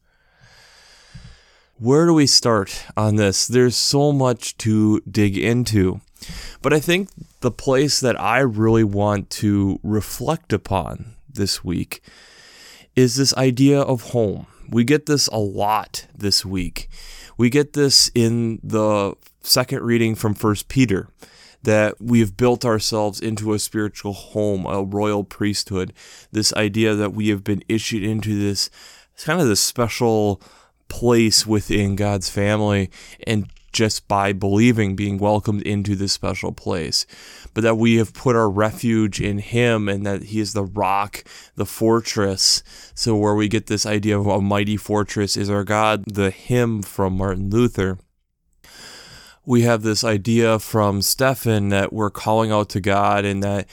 Where 1.78 2.08
do 2.08 2.16
we 2.16 2.26
start 2.26 2.84
on 2.98 3.18
this? 3.18 3.48
There's 3.48 3.76
so 3.76 4.12
much 4.12 4.58
to 4.66 5.00
dig 5.02 5.38
into. 5.38 6.02
But 6.64 6.74
I 6.74 6.80
think 6.80 7.10
the 7.42 7.52
place 7.52 8.00
that 8.00 8.20
I 8.20 8.40
really 8.40 8.84
want 8.84 9.30
to 9.42 9.80
reflect 9.84 10.54
upon 10.54 11.18
this 11.32 11.64
week 11.64 12.02
is 12.96 13.16
this 13.16 13.36
idea 13.36 13.80
of 13.80 14.10
home. 14.10 14.48
We 14.72 14.86
get 14.86 15.06
this 15.06 15.28
a 15.28 15.38
lot 15.38 16.08
this 16.18 16.46
week. 16.46 16.90
We 17.38 17.50
get 17.50 17.74
this 17.74 18.10
in 18.16 18.60
the 18.64 19.16
second 19.42 19.82
reading 19.84 20.16
from 20.16 20.34
First 20.34 20.70
Peter 20.70 21.10
that 21.64 22.02
we 22.02 22.22
have 22.22 22.38
built 22.38 22.66
ourselves 22.66 23.20
into 23.20 23.54
a 23.54 23.60
spiritual 23.60 24.14
home, 24.14 24.66
a 24.66 24.82
royal 24.82 25.24
priesthood. 25.24 25.94
This 26.32 26.54
idea 26.54 26.96
that 26.96 27.14
we 27.14 27.28
have 27.30 27.44
been 27.44 27.64
issued 27.68 28.04
into 28.04 28.40
this 28.40 28.70
kind 29.24 29.42
of 29.42 29.48
this 29.48 29.62
special 29.62 30.42
place 30.88 31.46
within 31.46 31.96
God's 31.96 32.30
family 32.30 32.90
and 33.28 33.48
just 33.72 34.08
by 34.08 34.34
believing 34.34 34.96
being 34.96 35.18
welcomed 35.18 35.62
into 35.64 35.96
this 35.96 36.14
special 36.14 36.52
place 36.52 37.06
but 37.54 37.64
that 37.64 37.78
we 37.78 37.96
have 37.96 38.14
put 38.14 38.36
our 38.36 38.50
refuge 38.50 39.20
in 39.20 39.40
Him 39.40 39.90
and 39.90 40.06
that 40.06 40.24
He 40.24 40.40
is 40.40 40.54
the 40.54 40.64
rock, 40.64 41.24
the 41.56 41.66
fortress. 41.66 42.64
So, 42.96 43.16
where 43.16 43.36
we 43.36 43.48
get 43.48 43.68
this 43.68 43.86
idea 43.86 44.18
of 44.18 44.28
a 44.28 44.42
mighty 44.42 44.78
fortress 44.78 45.36
is 45.36 45.50
our 45.50 45.64
God, 45.64 46.06
the 46.08 46.32
hymn 46.32 46.82
from 46.82 47.18
Martin 47.18 47.50
Luther. 47.50 47.98
We 49.46 49.62
have 49.64 49.82
this 49.82 50.04
idea 50.04 50.60
from 50.60 51.02
Stephen 51.02 51.70
that 51.70 51.92
we're 51.92 52.12
calling 52.12 52.52
out 52.52 52.70
to 52.70 52.80
God 52.80 53.26
and 53.26 53.44
that 53.44 53.68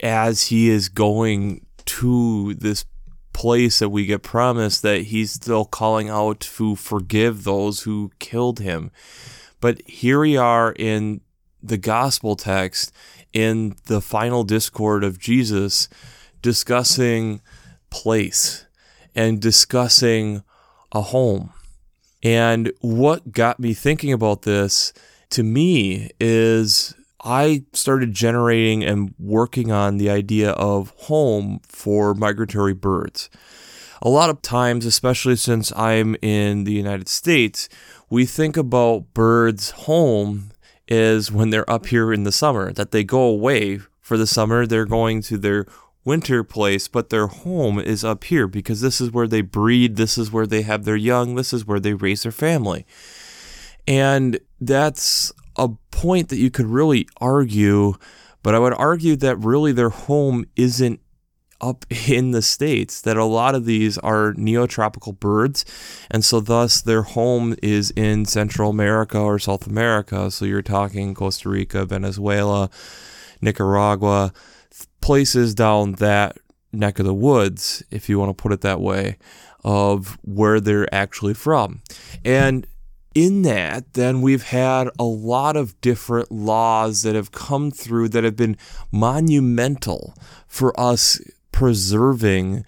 as 0.00 0.44
He 0.48 0.68
is 0.68 0.88
going 0.88 1.66
to 1.86 2.54
this 2.54 2.84
place 3.32 3.78
that 3.78 3.88
we 3.88 4.06
get 4.06 4.22
promised 4.22 4.82
that 4.82 5.02
he's 5.02 5.32
still 5.32 5.64
calling 5.64 6.10
out 6.10 6.40
to 6.40 6.76
forgive 6.76 7.44
those 7.44 7.82
who 7.82 8.10
killed 8.18 8.58
him. 8.58 8.90
But 9.60 9.82
here 9.86 10.20
we 10.20 10.36
are 10.36 10.72
in 10.72 11.20
the 11.62 11.76
gospel 11.76 12.36
text, 12.36 12.92
in 13.32 13.76
the 13.86 14.00
final 14.00 14.44
discord 14.44 15.04
of 15.04 15.18
Jesus 15.18 15.88
discussing 16.42 17.40
place 17.90 18.66
and 19.14 19.40
discussing 19.40 20.42
a 20.92 21.02
home. 21.02 21.52
And 22.22 22.72
what 22.80 23.32
got 23.32 23.60
me 23.60 23.74
thinking 23.74 24.12
about 24.12 24.42
this 24.42 24.92
to 25.30 25.42
me 25.42 26.10
is 26.18 26.94
I 27.22 27.64
started 27.72 28.12
generating 28.12 28.82
and 28.82 29.14
working 29.18 29.70
on 29.70 29.98
the 29.98 30.10
idea 30.10 30.50
of 30.52 30.92
home 30.96 31.60
for 31.66 32.14
migratory 32.14 32.74
birds. 32.74 33.28
A 34.02 34.08
lot 34.08 34.30
of 34.30 34.40
times, 34.40 34.86
especially 34.86 35.36
since 35.36 35.72
I'm 35.76 36.16
in 36.22 36.64
the 36.64 36.72
United 36.72 37.08
States, 37.08 37.68
we 38.10 38.26
think 38.26 38.56
about 38.56 39.14
birds' 39.14 39.70
home 39.70 40.50
is 40.88 41.30
when 41.30 41.50
they're 41.50 41.70
up 41.70 41.86
here 41.86 42.12
in 42.12 42.24
the 42.24 42.32
summer, 42.32 42.72
that 42.72 42.90
they 42.90 43.04
go 43.04 43.22
away 43.22 43.78
for 44.00 44.16
the 44.18 44.26
summer, 44.26 44.66
they're 44.66 44.84
going 44.84 45.22
to 45.22 45.38
their 45.38 45.64
winter 46.04 46.42
place, 46.42 46.88
but 46.88 47.10
their 47.10 47.28
home 47.28 47.78
is 47.78 48.04
up 48.04 48.24
here 48.24 48.48
because 48.48 48.80
this 48.80 49.00
is 49.00 49.12
where 49.12 49.28
they 49.28 49.40
breed, 49.40 49.94
this 49.94 50.18
is 50.18 50.32
where 50.32 50.46
they 50.46 50.62
have 50.62 50.84
their 50.84 50.96
young, 50.96 51.36
this 51.36 51.52
is 51.52 51.64
where 51.64 51.78
they 51.78 51.94
raise 51.94 52.24
their 52.24 52.32
family. 52.32 52.84
And 53.86 54.40
that's 54.60 55.32
a 55.56 55.68
point 55.92 56.28
that 56.30 56.38
you 56.38 56.50
could 56.50 56.66
really 56.66 57.06
argue, 57.20 57.94
but 58.42 58.54
I 58.56 58.58
would 58.58 58.74
argue 58.74 59.14
that 59.16 59.36
really 59.36 59.70
their 59.70 59.90
home 59.90 60.44
isn't 60.56 61.00
up 61.60 61.84
in 62.08 62.30
the 62.30 62.42
states 62.42 63.00
that 63.02 63.16
a 63.16 63.24
lot 63.24 63.54
of 63.54 63.64
these 63.64 63.98
are 63.98 64.32
neotropical 64.34 65.18
birds 65.18 65.64
and 66.10 66.24
so 66.24 66.40
thus 66.40 66.80
their 66.80 67.02
home 67.02 67.54
is 67.62 67.90
in 67.92 68.24
central 68.24 68.70
america 68.70 69.18
or 69.18 69.38
south 69.38 69.66
america. 69.66 70.30
So 70.30 70.44
you're 70.44 70.62
talking 70.62 71.14
costa 71.14 71.48
rica 71.48 71.84
venezuela 71.84 72.70
nicaragua 73.40 74.32
places 75.00 75.54
down 75.54 75.92
that 75.92 76.38
neck 76.72 76.98
of 76.98 77.06
the 77.06 77.14
woods 77.14 77.82
if 77.90 78.08
you 78.08 78.18
want 78.18 78.36
to 78.36 78.40
put 78.40 78.52
it 78.52 78.60
that 78.60 78.80
way 78.80 79.16
of 79.64 80.18
where 80.22 80.60
they're 80.60 80.92
actually 80.94 81.34
from. 81.34 81.82
And 82.24 82.66
in 83.14 83.42
that, 83.42 83.94
then 83.94 84.22
we've 84.22 84.44
had 84.44 84.88
a 84.98 85.04
lot 85.04 85.56
of 85.56 85.78
different 85.80 86.30
laws 86.30 87.02
that 87.02 87.14
have 87.14 87.32
come 87.32 87.70
through 87.70 88.08
that 88.10 88.24
have 88.24 88.36
been 88.36 88.56
monumental 88.92 90.14
for 90.46 90.78
us 90.78 91.20
preserving 91.52 92.64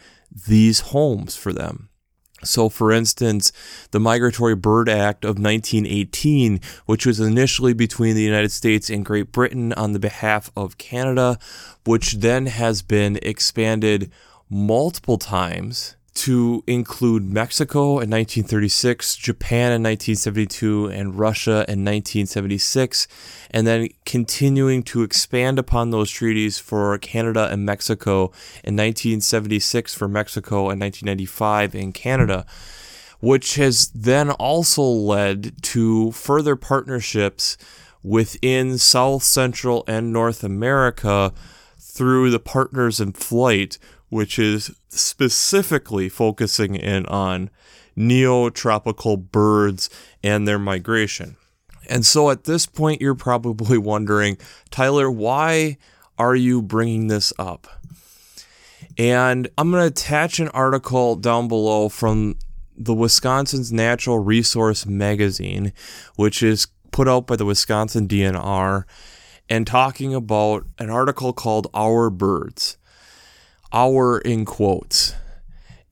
these 0.48 0.80
homes 0.80 1.36
for 1.36 1.52
them. 1.52 1.88
So, 2.44 2.68
for 2.68 2.90
instance, 2.90 3.52
the 3.92 4.00
Migratory 4.00 4.56
Bird 4.56 4.88
Act 4.88 5.24
of 5.24 5.38
1918, 5.38 6.60
which 6.86 7.06
was 7.06 7.20
initially 7.20 7.72
between 7.72 8.16
the 8.16 8.22
United 8.22 8.50
States 8.50 8.90
and 8.90 9.04
Great 9.04 9.30
Britain 9.30 9.72
on 9.74 9.92
the 9.92 10.00
behalf 10.00 10.50
of 10.56 10.78
Canada, 10.78 11.38
which 11.84 12.14
then 12.14 12.46
has 12.46 12.82
been 12.82 13.18
expanded 13.22 14.10
multiple 14.50 15.18
times 15.18 15.96
to 16.14 16.62
include 16.66 17.25
Mexico 17.25 17.92
in 17.92 18.11
1936, 18.11 19.16
Japan 19.16 19.73
in 19.73 19.83
1972, 19.83 20.87
and 20.87 21.19
Russia 21.19 21.64
in 21.69 21.85
1976, 21.85 23.09
and 23.50 23.66
then 23.66 23.88
continuing 24.04 24.83
to 24.83 25.02
expand 25.02 25.59
upon 25.59 25.90
those 25.90 26.11
treaties 26.11 26.59
for 26.59 26.97
Canada 26.99 27.49
and 27.50 27.64
Mexico 27.64 28.25
in 28.62 28.76
1976 28.76 29.95
for 29.95 30.07
Mexico 30.07 30.69
and 30.69 30.81
1995 30.81 31.75
in 31.75 31.92
Canada, 31.92 32.45
which 33.21 33.54
has 33.54 33.88
then 33.95 34.31
also 34.33 34.83
led 34.83 35.62
to 35.62 36.12
further 36.12 36.57
partnerships 36.57 37.57
within 38.02 38.76
South, 38.76 39.23
Central, 39.23 39.85
and 39.87 40.12
North 40.12 40.45
America 40.45 41.33
through 41.78 42.31
the 42.31 42.40
Partners 42.40 43.00
in 43.00 43.12
Flight, 43.12 43.78
which 44.12 44.38
is 44.38 44.71
specifically 44.90 46.07
focusing 46.07 46.75
in 46.75 47.07
on 47.07 47.49
neotropical 47.97 49.16
birds 49.33 49.88
and 50.23 50.47
their 50.47 50.59
migration. 50.59 51.35
And 51.88 52.04
so 52.04 52.28
at 52.28 52.45
this 52.45 52.66
point, 52.66 53.00
you're 53.00 53.14
probably 53.14 53.78
wondering, 53.92 54.37
Tyler, 54.71 55.11
why 55.11 55.78
are 56.19 56.37
you 56.37 56.61
bringing 56.61 57.07
this 57.07 57.33
up? 57.38 57.66
And 58.99 59.49
I'm 59.57 59.71
going 59.71 59.81
to 59.81 59.87
attach 59.87 60.38
an 60.40 60.49
article 60.49 61.16
down 61.16 61.49
below 61.49 61.88
from 61.88 62.37
the 62.76 62.92
Wisconsin's 62.92 63.73
Natural 63.73 64.19
Resource 64.19 64.85
Magazine, 64.85 65.73
which 66.16 66.42
is 66.42 66.66
put 66.90 67.09
out 67.09 67.26
by 67.26 67.37
the 67.37 67.47
Wisconsin 67.47 68.09
DNR, 68.09 68.85
and 69.49 69.66
talking 69.66 70.14
about 70.14 70.66
an 70.78 70.90
article 70.90 71.33
called 71.33 71.69
Our 71.73 72.11
Birds 72.11 72.76
our 73.72 74.18
in 74.18 74.44
quotes. 74.44 75.14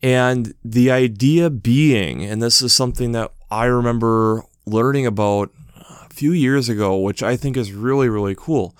And 0.02 0.54
the 0.64 0.90
idea 0.90 1.50
being, 1.50 2.24
and 2.24 2.42
this 2.42 2.62
is 2.62 2.72
something 2.72 3.12
that 3.12 3.32
I 3.50 3.66
remember 3.66 4.44
learning 4.66 5.06
about 5.06 5.50
a 5.76 6.08
few 6.12 6.32
years 6.32 6.68
ago, 6.68 6.98
which 6.98 7.22
I 7.22 7.36
think 7.36 7.56
is 7.56 7.72
really, 7.72 8.08
really 8.08 8.34
cool 8.36 8.74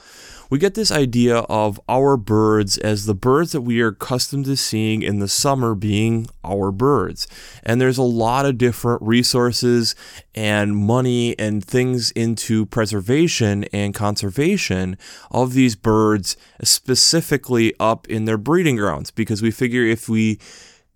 we 0.51 0.59
get 0.59 0.75
this 0.75 0.91
idea 0.91 1.39
of 1.39 1.81
our 1.89 2.17
birds 2.17 2.77
as 2.79 3.07
the 3.07 3.15
birds 3.15 3.53
that 3.53 3.61
we 3.61 3.81
are 3.81 3.89
accustomed 3.89 4.45
to 4.47 4.57
seeing 4.57 5.01
in 5.01 5.21
the 5.21 5.29
summer 5.29 5.77
being 5.77 6.27
our 6.45 6.73
birds. 6.73 7.29
And 7.63 7.81
there's 7.81 7.99
a 7.99 8.03
lot 8.03 8.45
of 8.47 8.59
different 8.59 9.01
resources 9.01 9.95
and 10.35 10.77
money 10.77 11.39
and 11.39 11.65
things 11.65 12.11
into 12.11 12.67
preservation 12.67 13.65
and 13.73 13.95
conservation 13.95 14.99
of 15.31 15.55
these 15.55 15.77
birds, 15.77 16.37
specifically 16.65 17.73
up 17.79 18.09
in 18.09 18.25
their 18.25 18.39
breeding 18.39 18.77
grounds, 18.77 19.13
because 19.13 19.41
we 19.43 19.53
figure 19.53 19.85
if 19.85 20.09
we 20.09 20.41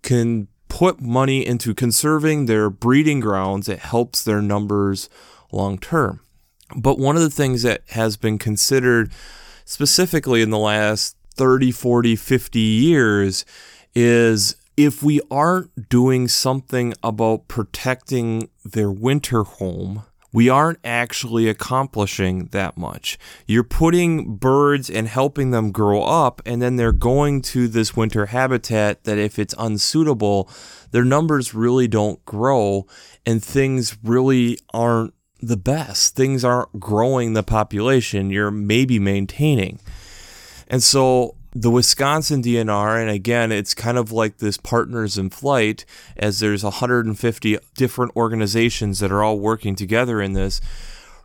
can 0.01 0.49
put 0.67 0.99
money 0.99 1.45
into 1.45 1.73
conserving 1.73 2.45
their 2.45 2.69
breeding 2.69 3.21
grounds, 3.21 3.69
it 3.69 3.79
helps 3.79 4.21
their 4.21 4.41
numbers 4.41 5.09
long 5.53 5.77
term. 5.77 6.19
But 6.75 6.99
one 6.99 7.15
of 7.15 7.21
the 7.21 7.29
things 7.29 7.61
that 7.61 7.83
has 7.89 8.17
been 8.17 8.37
considered 8.37 9.11
specifically 9.65 10.41
in 10.41 10.51
the 10.51 10.57
last 10.57 11.17
30, 11.33 11.71
40, 11.71 12.15
50 12.15 12.59
years 12.59 13.43
is 13.93 14.55
if 14.77 15.03
we 15.03 15.19
aren't 15.29 15.89
doing 15.89 16.27
something 16.27 16.93
about 17.03 17.47
protecting 17.47 18.49
their 18.63 18.91
winter 18.91 19.43
home, 19.43 20.03
we 20.31 20.49
aren't 20.49 20.79
actually 20.83 21.47
accomplishing 21.47 22.47
that 22.47 22.77
much. 22.77 23.17
You're 23.47 23.63
putting 23.63 24.35
birds 24.35 24.89
and 24.89 25.07
helping 25.07 25.51
them 25.51 25.71
grow 25.71 26.03
up, 26.03 26.41
and 26.45 26.61
then 26.61 26.75
they're 26.75 26.91
going 26.91 27.41
to 27.43 27.69
this 27.69 27.95
winter 27.95 28.25
habitat 28.25 29.05
that, 29.05 29.17
if 29.17 29.39
it's 29.39 29.55
unsuitable, 29.57 30.49
their 30.91 31.05
numbers 31.05 31.53
really 31.53 31.87
don't 31.87 32.23
grow, 32.25 32.85
and 33.25 33.41
things 33.41 33.97
really 34.03 34.59
aren't 34.73 35.13
the 35.47 35.57
best. 35.57 36.15
Things 36.15 36.43
aren't 36.43 36.79
growing 36.79 37.33
the 37.33 37.43
population, 37.43 38.29
you're 38.29 38.51
maybe 38.51 38.99
maintaining. 38.99 39.79
And 40.67 40.81
so 40.81 41.35
the 41.53 41.71
Wisconsin 41.71 42.41
DNR, 42.41 42.99
and 42.99 43.09
again, 43.09 43.51
it's 43.51 43.73
kind 43.73 43.97
of 43.97 44.11
like 44.11 44.39
this 44.39 44.57
partners 44.57 45.17
in 45.17 45.29
flight, 45.29 45.85
as 46.17 46.39
there's 46.39 46.63
150 46.63 47.57
different 47.75 48.15
organizations 48.15 48.99
that 48.99 49.11
are 49.11 49.23
all 49.23 49.39
working 49.39 49.75
together 49.75 50.21
in 50.21 50.33
this, 50.33 50.59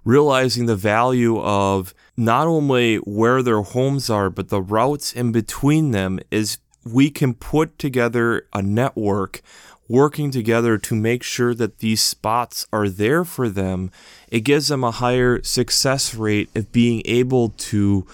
realizing 0.04 0.66
the 0.66 0.76
value 0.76 1.40
of 1.40 1.92
not 2.16 2.46
only 2.46 2.96
where 2.98 3.42
their 3.42 3.62
homes 3.62 4.08
are, 4.08 4.30
but 4.30 4.50
the 4.50 4.62
routes 4.62 5.12
in 5.12 5.32
between 5.32 5.90
them 5.90 6.20
is 6.30 6.58
we 6.84 7.10
can 7.10 7.34
put 7.34 7.78
together 7.78 8.46
a 8.52 8.62
network 8.62 9.42
working 9.90 10.30
together 10.30 10.78
to 10.78 10.94
make 10.94 11.20
sure 11.20 11.52
that 11.52 11.80
these 11.80 12.00
spots 12.00 12.64
are 12.72 12.88
there 12.88 13.24
for 13.24 13.48
them, 13.48 13.90
it 14.28 14.40
gives 14.40 14.68
them 14.68 14.84
a 14.84 14.92
higher 14.92 15.42
success 15.42 16.14
rate 16.14 16.48
of 16.54 16.70
being 16.70 17.02
able 17.06 17.48
to 17.48 18.06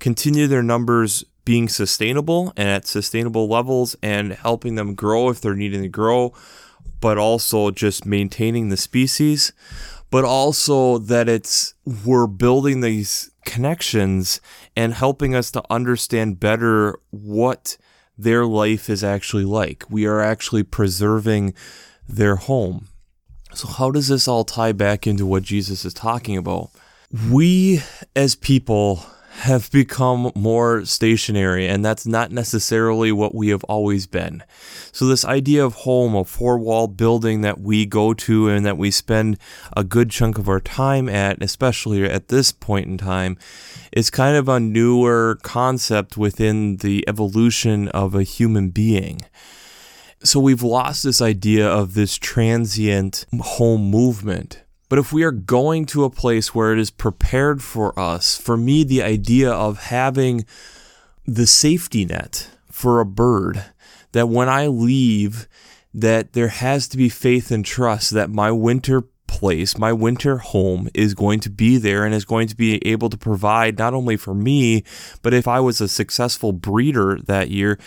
continue 0.00 0.48
their 0.48 0.62
numbers 0.62 1.24
being 1.44 1.68
sustainable 1.68 2.52
and 2.56 2.68
at 2.68 2.84
sustainable 2.84 3.46
levels 3.46 3.94
and 4.02 4.32
helping 4.32 4.74
them 4.74 4.92
grow 4.94 5.30
if 5.30 5.40
they're 5.40 5.54
needing 5.54 5.82
to 5.82 5.88
grow, 5.88 6.34
but 7.00 7.16
also 7.16 7.70
just 7.70 8.04
maintaining 8.04 8.68
the 8.68 8.76
species. 8.76 9.52
But 10.10 10.24
also 10.24 10.98
that 10.98 11.28
it's 11.28 11.74
we're 12.04 12.26
building 12.26 12.80
these 12.80 13.30
connections 13.44 14.40
and 14.74 14.94
helping 14.94 15.36
us 15.36 15.52
to 15.52 15.62
understand 15.70 16.40
better 16.40 16.98
what 17.10 17.76
their 18.22 18.44
life 18.44 18.90
is 18.90 19.02
actually 19.02 19.44
like. 19.44 19.84
We 19.88 20.06
are 20.06 20.20
actually 20.20 20.62
preserving 20.62 21.54
their 22.08 22.36
home. 22.36 22.88
So, 23.54 23.66
how 23.66 23.90
does 23.90 24.08
this 24.08 24.28
all 24.28 24.44
tie 24.44 24.72
back 24.72 25.06
into 25.06 25.26
what 25.26 25.42
Jesus 25.42 25.84
is 25.84 25.94
talking 25.94 26.36
about? 26.36 26.70
We 27.30 27.82
as 28.14 28.34
people 28.34 29.04
have 29.40 29.70
become 29.70 30.30
more 30.34 30.84
stationary, 30.84 31.66
and 31.66 31.84
that's 31.84 32.06
not 32.06 32.30
necessarily 32.30 33.10
what 33.10 33.34
we 33.34 33.48
have 33.48 33.64
always 33.64 34.06
been. 34.06 34.42
So, 34.92 35.06
this 35.06 35.24
idea 35.24 35.64
of 35.64 35.74
home, 35.74 36.14
a 36.14 36.24
four 36.24 36.58
wall 36.58 36.88
building 36.88 37.40
that 37.40 37.60
we 37.60 37.86
go 37.86 38.14
to 38.14 38.48
and 38.48 38.64
that 38.66 38.78
we 38.78 38.90
spend 38.90 39.38
a 39.76 39.84
good 39.84 40.10
chunk 40.10 40.38
of 40.38 40.48
our 40.48 40.60
time 40.60 41.08
at, 41.08 41.42
especially 41.42 42.04
at 42.04 42.28
this 42.28 42.52
point 42.52 42.86
in 42.86 42.98
time, 42.98 43.38
is 43.92 44.10
kind 44.10 44.36
of 44.36 44.48
a 44.48 44.60
newer 44.60 45.38
concept 45.42 46.16
within 46.16 46.76
the 46.78 47.04
evolution 47.08 47.88
of 47.88 48.14
a 48.14 48.22
human 48.22 48.70
being. 48.70 49.20
So 50.22 50.38
we've 50.38 50.62
lost 50.62 51.02
this 51.02 51.22
idea 51.22 51.66
of 51.66 51.94
this 51.94 52.16
transient 52.16 53.24
home 53.40 53.90
movement. 53.90 54.62
But 54.90 54.98
if 54.98 55.12
we 55.12 55.22
are 55.22 55.30
going 55.30 55.86
to 55.86 56.04
a 56.04 56.10
place 56.10 56.52
where 56.52 56.72
it 56.72 56.78
is 56.78 56.90
prepared 56.90 57.62
for 57.62 57.96
us, 57.98 58.36
for 58.36 58.56
me, 58.56 58.82
the 58.82 59.02
idea 59.02 59.50
of 59.50 59.84
having 59.84 60.44
the 61.24 61.46
safety 61.46 62.04
net 62.04 62.50
for 62.70 62.98
a 62.98 63.06
bird, 63.06 63.64
that 64.12 64.28
when 64.28 64.48
I 64.48 64.66
leave, 64.66 65.46
that 65.94 66.32
there 66.32 66.48
has 66.48 66.88
to 66.88 66.96
be 66.96 67.08
faith 67.08 67.52
and 67.52 67.64
trust 67.64 68.10
that 68.10 68.30
my 68.30 68.50
winter 68.50 69.04
place, 69.28 69.78
my 69.78 69.92
winter 69.92 70.38
home 70.38 70.88
is 70.92 71.14
going 71.14 71.38
to 71.40 71.50
be 71.50 71.76
there 71.76 72.04
and 72.04 72.12
is 72.12 72.24
going 72.24 72.48
to 72.48 72.56
be 72.56 72.84
able 72.84 73.08
to 73.10 73.16
provide 73.16 73.78
not 73.78 73.94
only 73.94 74.16
for 74.16 74.34
me, 74.34 74.82
but 75.22 75.32
if 75.32 75.46
I 75.46 75.60
was 75.60 75.80
a 75.80 75.86
successful 75.86 76.52
breeder 76.52 77.20
that 77.26 77.48
year, 77.48 77.78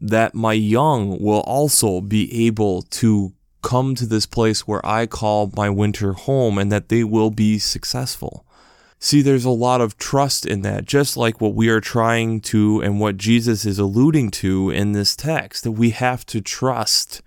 that 0.00 0.32
my 0.32 0.52
young 0.52 1.20
will 1.20 1.40
also 1.40 2.00
be 2.00 2.46
able 2.46 2.82
to 2.82 3.32
come 3.66 3.96
to 3.96 4.06
this 4.06 4.26
place 4.26 4.60
where 4.60 4.84
I 4.86 5.06
call 5.06 5.50
my 5.56 5.68
winter 5.68 6.12
home 6.12 6.56
and 6.56 6.70
that 6.70 6.88
they 6.88 7.02
will 7.02 7.32
be 7.32 7.58
successful. 7.58 8.46
See, 9.00 9.22
there's 9.22 9.44
a 9.44 9.50
lot 9.50 9.80
of 9.80 9.98
trust 9.98 10.46
in 10.46 10.62
that, 10.62 10.84
just 10.84 11.16
like 11.16 11.40
what 11.40 11.56
we 11.56 11.68
are 11.68 11.80
trying 11.80 12.40
to 12.42 12.80
and 12.80 13.00
what 13.00 13.16
Jesus 13.16 13.64
is 13.64 13.80
alluding 13.80 14.30
to 14.42 14.70
in 14.70 14.92
this 14.92 15.16
text, 15.16 15.64
that 15.64 15.72
we 15.72 15.90
have 15.90 16.24
to 16.26 16.40
trust 16.40 17.22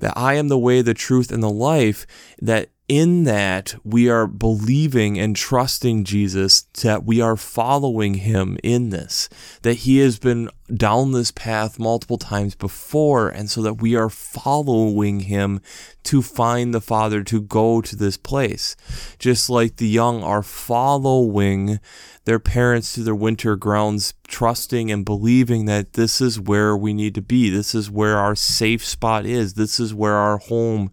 that 0.00 0.12
I 0.16 0.34
am 0.34 0.48
the 0.48 0.58
way, 0.58 0.82
the 0.82 0.94
truth, 0.94 1.30
and 1.30 1.44
the 1.44 1.48
life, 1.48 2.08
that 2.42 2.70
in 2.88 3.24
that 3.24 3.74
we 3.84 4.08
are 4.08 4.26
believing 4.26 5.18
and 5.18 5.36
trusting 5.36 6.04
Jesus, 6.04 6.62
that 6.82 7.04
we 7.04 7.20
are 7.20 7.36
following 7.36 8.14
him 8.14 8.58
in 8.62 8.88
this, 8.88 9.28
that 9.60 9.74
he 9.74 9.98
has 9.98 10.18
been 10.18 10.48
down 10.74 11.12
this 11.12 11.30
path 11.30 11.78
multiple 11.78 12.16
times 12.16 12.54
before, 12.54 13.28
and 13.28 13.50
so 13.50 13.60
that 13.60 13.74
we 13.74 13.94
are 13.94 14.08
following 14.08 15.20
him 15.20 15.60
to 16.04 16.22
find 16.22 16.72
the 16.72 16.80
Father, 16.80 17.22
to 17.22 17.42
go 17.42 17.82
to 17.82 17.94
this 17.94 18.16
place. 18.16 18.74
Just 19.18 19.50
like 19.50 19.76
the 19.76 19.86
young 19.86 20.22
are 20.22 20.42
following 20.42 21.80
their 22.24 22.38
parents 22.38 22.94
to 22.94 23.02
their 23.02 23.14
winter 23.14 23.54
grounds, 23.54 24.14
trusting 24.26 24.90
and 24.90 25.04
believing 25.04 25.66
that 25.66 25.92
this 25.92 26.22
is 26.22 26.40
where 26.40 26.74
we 26.74 26.94
need 26.94 27.14
to 27.16 27.22
be, 27.22 27.50
this 27.50 27.74
is 27.74 27.90
where 27.90 28.16
our 28.16 28.34
safe 28.34 28.82
spot 28.82 29.26
is, 29.26 29.54
this 29.54 29.78
is 29.78 29.92
where 29.92 30.14
our 30.14 30.38
home 30.38 30.90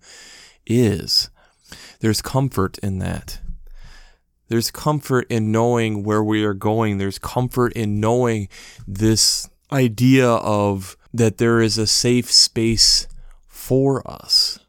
is. 0.65 1.29
There's 2.05 2.21
comfort 2.21 2.77
in 2.83 3.00
that. 3.00 3.39
There's 4.47 4.69
comfort 4.69 5.25
in 5.27 5.51
knowing 5.51 6.03
where 6.03 6.24
we 6.24 6.43
are 6.43 6.53
going. 6.53 7.00
There's 7.00 7.17
comfort 7.17 7.74
in 7.74 8.00
knowing 8.00 8.47
this 8.88 9.50
idea 9.71 10.29
of 10.29 10.97
that 11.15 11.39
there 11.39 11.62
is 11.62 11.79
a 11.79 11.88
safe 11.88 12.31
space 12.31 13.07
for 13.47 14.07
us. 14.07 14.59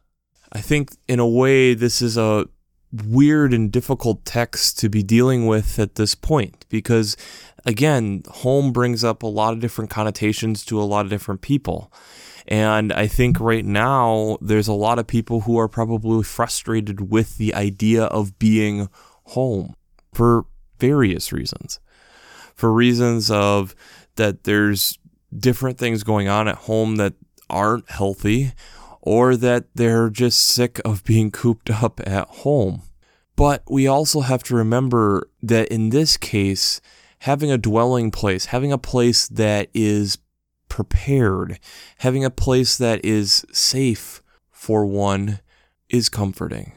I 0.51 0.61
think, 0.61 0.97
in 1.07 1.19
a 1.19 1.27
way, 1.27 1.75
this 1.75 2.01
is 2.01 2.17
a 2.17 2.47
weird 2.91 3.53
and 3.53 3.71
difficult 3.71 4.25
text 4.25 4.79
to 4.79 4.89
be 4.89 5.03
dealing 5.03 5.45
with 5.45 5.77
at 5.77 5.93
this 5.93 6.15
point 6.15 6.65
because, 6.69 7.15
again, 7.67 8.23
home 8.27 8.73
brings 8.73 9.03
up 9.03 9.21
a 9.21 9.27
lot 9.27 9.53
of 9.53 9.59
different 9.59 9.91
connotations 9.91 10.65
to 10.65 10.81
a 10.81 10.89
lot 10.89 11.05
of 11.05 11.11
different 11.11 11.41
people. 11.41 11.93
And 12.47 12.93
I 12.93 13.07
think 13.07 13.39
right 13.39 13.65
now 13.65 14.37
there's 14.41 14.67
a 14.67 14.73
lot 14.73 14.99
of 14.99 15.07
people 15.07 15.41
who 15.41 15.57
are 15.57 15.67
probably 15.67 16.23
frustrated 16.23 17.11
with 17.11 17.37
the 17.37 17.53
idea 17.53 18.05
of 18.05 18.39
being 18.39 18.89
home 19.25 19.75
for 20.13 20.45
various 20.79 21.33
reasons. 21.33 21.79
For 22.55 22.71
reasons 22.71 23.29
of 23.29 23.75
that 24.15 24.45
there's 24.45 24.97
different 25.37 25.77
things 25.77 26.03
going 26.03 26.27
on 26.27 26.47
at 26.47 26.55
home 26.55 26.95
that 26.95 27.13
aren't 27.49 27.89
healthy 27.89 28.53
or 29.01 29.35
that 29.35 29.65
they're 29.75 30.09
just 30.09 30.41
sick 30.41 30.79
of 30.85 31.03
being 31.03 31.31
cooped 31.31 31.69
up 31.69 32.01
at 32.05 32.27
home. 32.27 32.81
But 33.35 33.63
we 33.69 33.87
also 33.87 34.21
have 34.21 34.43
to 34.43 34.55
remember 34.55 35.29
that 35.43 35.67
in 35.67 35.89
this 35.89 36.17
case, 36.17 36.81
having 37.19 37.51
a 37.51 37.57
dwelling 37.57 38.09
place, 38.11 38.45
having 38.45 38.71
a 38.71 38.77
place 38.77 39.27
that 39.27 39.69
is 39.73 40.17
prepared, 40.69 41.59
having 41.99 42.23
a 42.23 42.29
place 42.29 42.77
that 42.77 43.03
is 43.03 43.45
safe 43.51 44.21
for 44.51 44.85
one 44.85 45.39
is 45.89 46.09
comforting. 46.09 46.73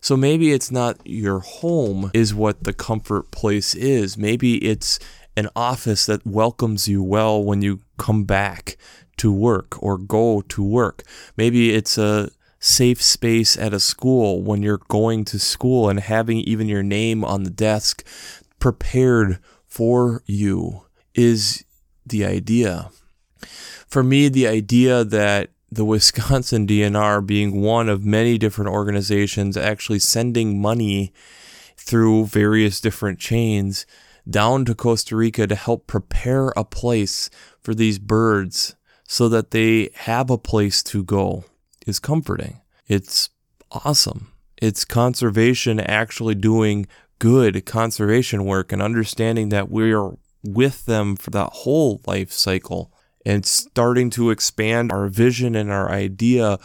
So 0.00 0.16
maybe 0.16 0.52
it's 0.52 0.70
not 0.70 0.98
your 1.04 1.40
home 1.40 2.10
is 2.14 2.34
what 2.34 2.64
the 2.64 2.72
comfort 2.72 3.30
place 3.30 3.74
is. 3.74 4.16
Maybe 4.16 4.56
it's 4.64 4.98
an 5.36 5.48
office 5.56 6.06
that 6.06 6.26
welcomes 6.26 6.86
you 6.86 7.02
well 7.02 7.42
when 7.42 7.62
you 7.62 7.80
come 7.98 8.24
back 8.24 8.76
to 9.16 9.32
work 9.32 9.82
or 9.82 9.98
go 9.98 10.42
to 10.42 10.62
work. 10.62 11.02
Maybe 11.36 11.74
it's 11.74 11.98
a 11.98 12.30
safe 12.58 13.02
space 13.02 13.56
at 13.56 13.74
a 13.74 13.80
school 13.80 14.42
when 14.42 14.62
you're 14.62 14.80
going 14.88 15.24
to 15.24 15.38
school 15.38 15.88
and 15.88 16.00
having 16.00 16.38
even 16.38 16.68
your 16.68 16.82
name 16.82 17.24
on 17.24 17.42
the 17.42 17.50
desk 17.50 18.06
prepared 18.58 19.38
for 19.66 20.22
you 20.26 20.82
is 21.14 21.64
the 22.06 22.24
idea. 22.24 22.90
For 23.86 24.02
me, 24.02 24.28
the 24.28 24.46
idea 24.46 25.04
that 25.04 25.50
the 25.70 25.84
Wisconsin 25.84 26.66
DNR 26.68 27.26
being 27.26 27.60
one 27.60 27.88
of 27.88 28.04
many 28.04 28.38
different 28.38 28.70
organizations 28.70 29.56
actually 29.56 29.98
sending 29.98 30.60
money 30.60 31.12
through 31.76 32.26
various 32.26 32.80
different 32.80 33.18
chains 33.18 33.86
down 34.28 34.64
to 34.64 34.74
Costa 34.74 35.14
Rica 35.14 35.46
to 35.46 35.54
help 35.54 35.86
prepare 35.86 36.48
a 36.56 36.64
place 36.64 37.30
for 37.60 37.74
these 37.74 37.98
birds 37.98 38.74
so 39.04 39.28
that 39.28 39.52
they 39.52 39.90
have 39.94 40.30
a 40.30 40.38
place 40.38 40.82
to 40.82 41.04
go 41.04 41.44
is 41.86 42.00
comforting. 42.00 42.60
It's 42.88 43.30
awesome. 43.70 44.32
It's 44.60 44.84
conservation 44.84 45.78
actually 45.78 46.34
doing 46.34 46.86
good 47.18 47.64
conservation 47.66 48.44
work 48.44 48.72
and 48.72 48.82
understanding 48.82 49.50
that 49.50 49.70
we 49.70 49.92
are 49.92 50.16
with 50.46 50.86
them 50.86 51.16
for 51.16 51.30
that 51.30 51.50
whole 51.52 52.00
life 52.06 52.32
cycle 52.32 52.92
and 53.24 53.44
starting 53.44 54.08
to 54.10 54.30
expand 54.30 54.92
our 54.92 55.08
vision 55.08 55.54
and 55.54 55.70
our 55.70 55.90
idea 55.90 56.58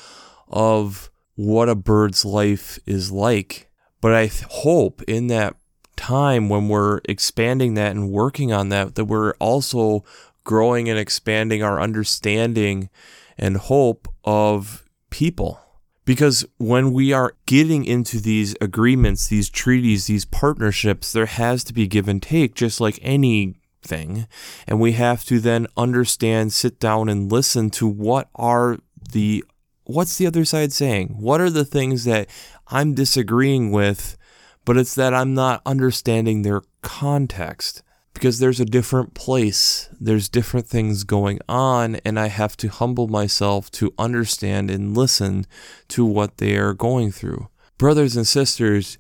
of 0.48 1.10
what 1.36 1.70
a 1.70 1.76
bird's 1.76 2.24
life 2.24 2.78
is 2.86 3.12
like. 3.12 3.70
But 4.00 4.13
I 4.13 4.30
hope 4.50 5.02
in 5.04 5.28
that 5.28 5.56
time 5.96 6.50
when 6.50 6.67
we're 6.67 7.02
expanding 7.06 7.76
that 7.76 7.91
and 7.91 8.12
working 8.12 8.52
on 8.52 8.70
that, 8.70 8.96
that 8.96 9.06
we're 9.06 9.34
also 9.34 10.04
growing 10.44 10.89
and 10.89 10.98
expanding 10.98 11.63
our 11.63 11.80
understanding 11.80 12.89
and 13.38 13.58
hope 13.58 14.08
of 14.24 14.84
people. 15.10 15.60
Because 16.04 16.46
when 16.58 16.91
we 16.91 17.13
are 17.13 17.36
getting 17.46 17.86
into 17.86 18.20
these 18.20 18.56
agreements, 18.60 19.28
these 19.28 19.50
treaties, 19.50 20.08
these 20.08 20.26
partnerships, 20.26 21.12
there 21.12 21.28
has 21.28 21.63
to 21.65 21.74
be 21.74 21.88
give 21.88 22.08
and 22.08 22.22
take, 22.22 22.56
just 22.56 22.82
like 22.82 23.00
any 23.02 23.61
thing. 23.82 24.28
And 24.67 24.80
we 24.80 24.94
have 24.94 25.24
to 25.26 25.39
then 25.39 25.67
understand, 25.76 26.54
sit 26.54 26.80
down 26.80 27.10
and 27.10 27.32
listen 27.32 27.70
to 27.72 27.88
what 27.88 28.30
are 28.36 28.78
the 29.12 29.44
what's 29.84 30.17
the 30.17 30.28
other 30.28 30.46
side 30.46 30.72
saying? 30.72 31.17
What 31.20 31.41
are 31.41 31.50
the 31.50 31.65
things 31.65 32.06
that 32.06 32.30
I'm 32.67 32.94
disagreeing 32.94 33.72
with, 33.72 34.17
but 34.63 34.78
it's 34.78 34.96
that 34.96 35.13
I'm 35.13 35.34
not 35.34 35.62
understanding 35.65 36.41
their 36.41 36.62
context 36.82 37.84
because 38.13 38.39
there's 38.39 38.60
a 38.60 38.65
different 38.65 39.13
place, 39.13 39.89
there's 40.00 40.30
different 40.30 40.67
things 40.67 41.04
going 41.04 41.39
on, 41.48 41.96
and 41.98 42.20
I 42.20 42.28
have 42.28 42.58
to 42.58 42.67
humble 42.67 43.08
myself 43.08 43.72
to 43.72 43.94
understand 43.98 44.70
and 44.70 44.96
listen 44.96 45.46
to 45.89 46.06
what 46.06 46.38
they 46.38 46.56
are 46.58 46.74
going 46.74 47.12
through. 47.12 47.48
Brothers 47.78 48.15
and 48.15 48.28
sisters, 48.28 48.98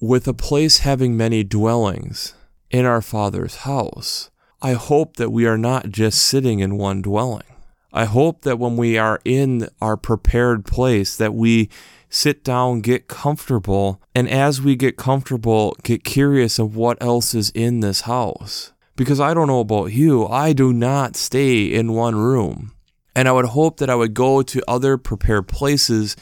with 0.00 0.28
a 0.28 0.34
place 0.34 0.78
having 0.78 1.16
many 1.16 1.44
dwellings, 1.44 2.34
in 2.74 2.84
our 2.84 3.00
Father's 3.00 3.58
house. 3.58 4.30
I 4.60 4.72
hope 4.72 5.16
that 5.16 5.30
we 5.30 5.46
are 5.46 5.56
not 5.56 5.90
just 5.90 6.20
sitting 6.20 6.58
in 6.58 6.76
one 6.76 7.02
dwelling. 7.02 7.46
I 7.92 8.04
hope 8.04 8.42
that 8.42 8.58
when 8.58 8.76
we 8.76 8.98
are 8.98 9.20
in 9.24 9.68
our 9.80 9.96
prepared 9.96 10.64
place 10.64 11.16
that 11.16 11.34
we 11.34 11.68
sit 12.08 12.42
down, 12.42 12.80
get 12.80 13.06
comfortable, 13.06 14.02
and 14.12 14.28
as 14.28 14.60
we 14.60 14.74
get 14.74 14.96
comfortable, 14.96 15.76
get 15.84 16.02
curious 16.02 16.58
of 16.58 16.74
what 16.74 17.00
else 17.00 17.32
is 17.32 17.50
in 17.50 17.78
this 17.78 18.00
house. 18.02 18.72
Because 18.96 19.20
I 19.20 19.34
don't 19.34 19.46
know 19.46 19.60
about 19.60 19.92
you, 19.92 20.26
I 20.26 20.52
do 20.52 20.72
not 20.72 21.14
stay 21.14 21.66
in 21.66 21.92
one 21.92 22.16
room. 22.16 22.72
And 23.14 23.28
I 23.28 23.32
would 23.32 23.46
hope 23.46 23.76
that 23.76 23.90
I 23.90 23.94
would 23.94 24.14
go 24.14 24.42
to 24.42 24.64
other 24.66 24.98
prepared 24.98 25.46
places 25.46 26.16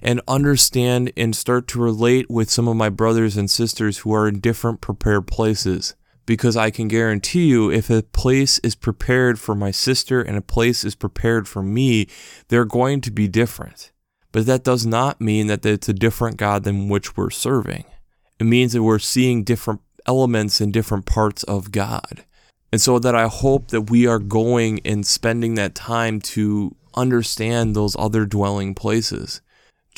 and 0.00 0.22
understand 0.26 1.12
and 1.14 1.36
start 1.36 1.68
to 1.68 1.82
relate 1.82 2.30
with 2.30 2.48
some 2.48 2.66
of 2.66 2.76
my 2.76 2.88
brothers 2.88 3.36
and 3.36 3.50
sisters 3.50 3.98
who 3.98 4.14
are 4.14 4.26
in 4.26 4.40
different 4.40 4.80
prepared 4.80 5.26
places 5.26 5.94
because 6.28 6.58
I 6.58 6.68
can 6.70 6.88
guarantee 6.88 7.46
you 7.46 7.70
if 7.70 7.88
a 7.88 8.02
place 8.02 8.58
is 8.58 8.74
prepared 8.74 9.40
for 9.40 9.54
my 9.54 9.70
sister 9.70 10.20
and 10.20 10.36
a 10.36 10.42
place 10.42 10.84
is 10.84 10.94
prepared 10.94 11.48
for 11.48 11.62
me, 11.62 12.06
they're 12.48 12.66
going 12.66 13.00
to 13.00 13.10
be 13.10 13.26
different. 13.26 13.92
But 14.30 14.44
that 14.44 14.62
does 14.62 14.84
not 14.84 15.22
mean 15.22 15.46
that 15.46 15.64
it's 15.64 15.88
a 15.88 15.94
different 15.94 16.36
God 16.36 16.64
than 16.64 16.90
which 16.90 17.16
we're 17.16 17.30
serving. 17.30 17.86
It 18.38 18.44
means 18.44 18.74
that 18.74 18.82
we're 18.82 18.98
seeing 18.98 19.42
different 19.42 19.80
elements 20.04 20.60
in 20.60 20.70
different 20.70 21.06
parts 21.06 21.44
of 21.44 21.72
God. 21.72 22.26
And 22.70 22.80
so 22.82 22.98
that 22.98 23.14
I 23.14 23.26
hope 23.26 23.68
that 23.68 23.88
we 23.90 24.06
are 24.06 24.18
going 24.18 24.80
and 24.84 25.06
spending 25.06 25.54
that 25.54 25.74
time 25.74 26.20
to 26.36 26.76
understand 26.94 27.74
those 27.74 27.96
other 27.98 28.26
dwelling 28.26 28.74
places. 28.74 29.40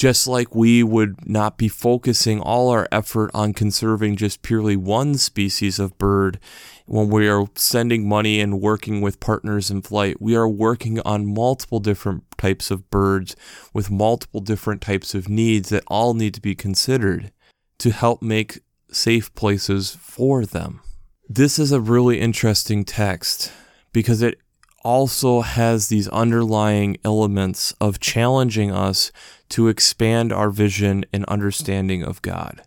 Just 0.00 0.26
like 0.26 0.54
we 0.54 0.82
would 0.82 1.28
not 1.28 1.58
be 1.58 1.68
focusing 1.68 2.40
all 2.40 2.70
our 2.70 2.88
effort 2.90 3.30
on 3.34 3.52
conserving 3.52 4.16
just 4.16 4.40
purely 4.40 4.74
one 4.74 5.16
species 5.16 5.78
of 5.78 5.98
bird 5.98 6.40
when 6.86 7.10
we 7.10 7.28
are 7.28 7.44
sending 7.54 8.08
money 8.08 8.40
and 8.40 8.62
working 8.62 9.02
with 9.02 9.20
partners 9.20 9.70
in 9.70 9.82
flight, 9.82 10.16
we 10.18 10.34
are 10.34 10.48
working 10.48 11.00
on 11.00 11.34
multiple 11.34 11.80
different 11.80 12.24
types 12.38 12.70
of 12.70 12.88
birds 12.88 13.36
with 13.74 13.90
multiple 13.90 14.40
different 14.40 14.80
types 14.80 15.14
of 15.14 15.28
needs 15.28 15.68
that 15.68 15.84
all 15.88 16.14
need 16.14 16.32
to 16.32 16.40
be 16.40 16.54
considered 16.54 17.30
to 17.76 17.90
help 17.90 18.22
make 18.22 18.60
safe 18.90 19.34
places 19.34 19.94
for 20.00 20.46
them. 20.46 20.80
This 21.28 21.58
is 21.58 21.72
a 21.72 21.78
really 21.78 22.20
interesting 22.20 22.86
text 22.86 23.52
because 23.92 24.22
it 24.22 24.38
also 24.82 25.42
has 25.42 25.88
these 25.88 26.08
underlying 26.08 26.96
elements 27.04 27.74
of 27.82 28.00
challenging 28.00 28.70
us 28.70 29.12
to 29.50 29.68
expand 29.68 30.32
our 30.32 30.50
vision 30.50 31.04
and 31.12 31.24
understanding 31.26 32.02
of 32.02 32.22
God, 32.22 32.62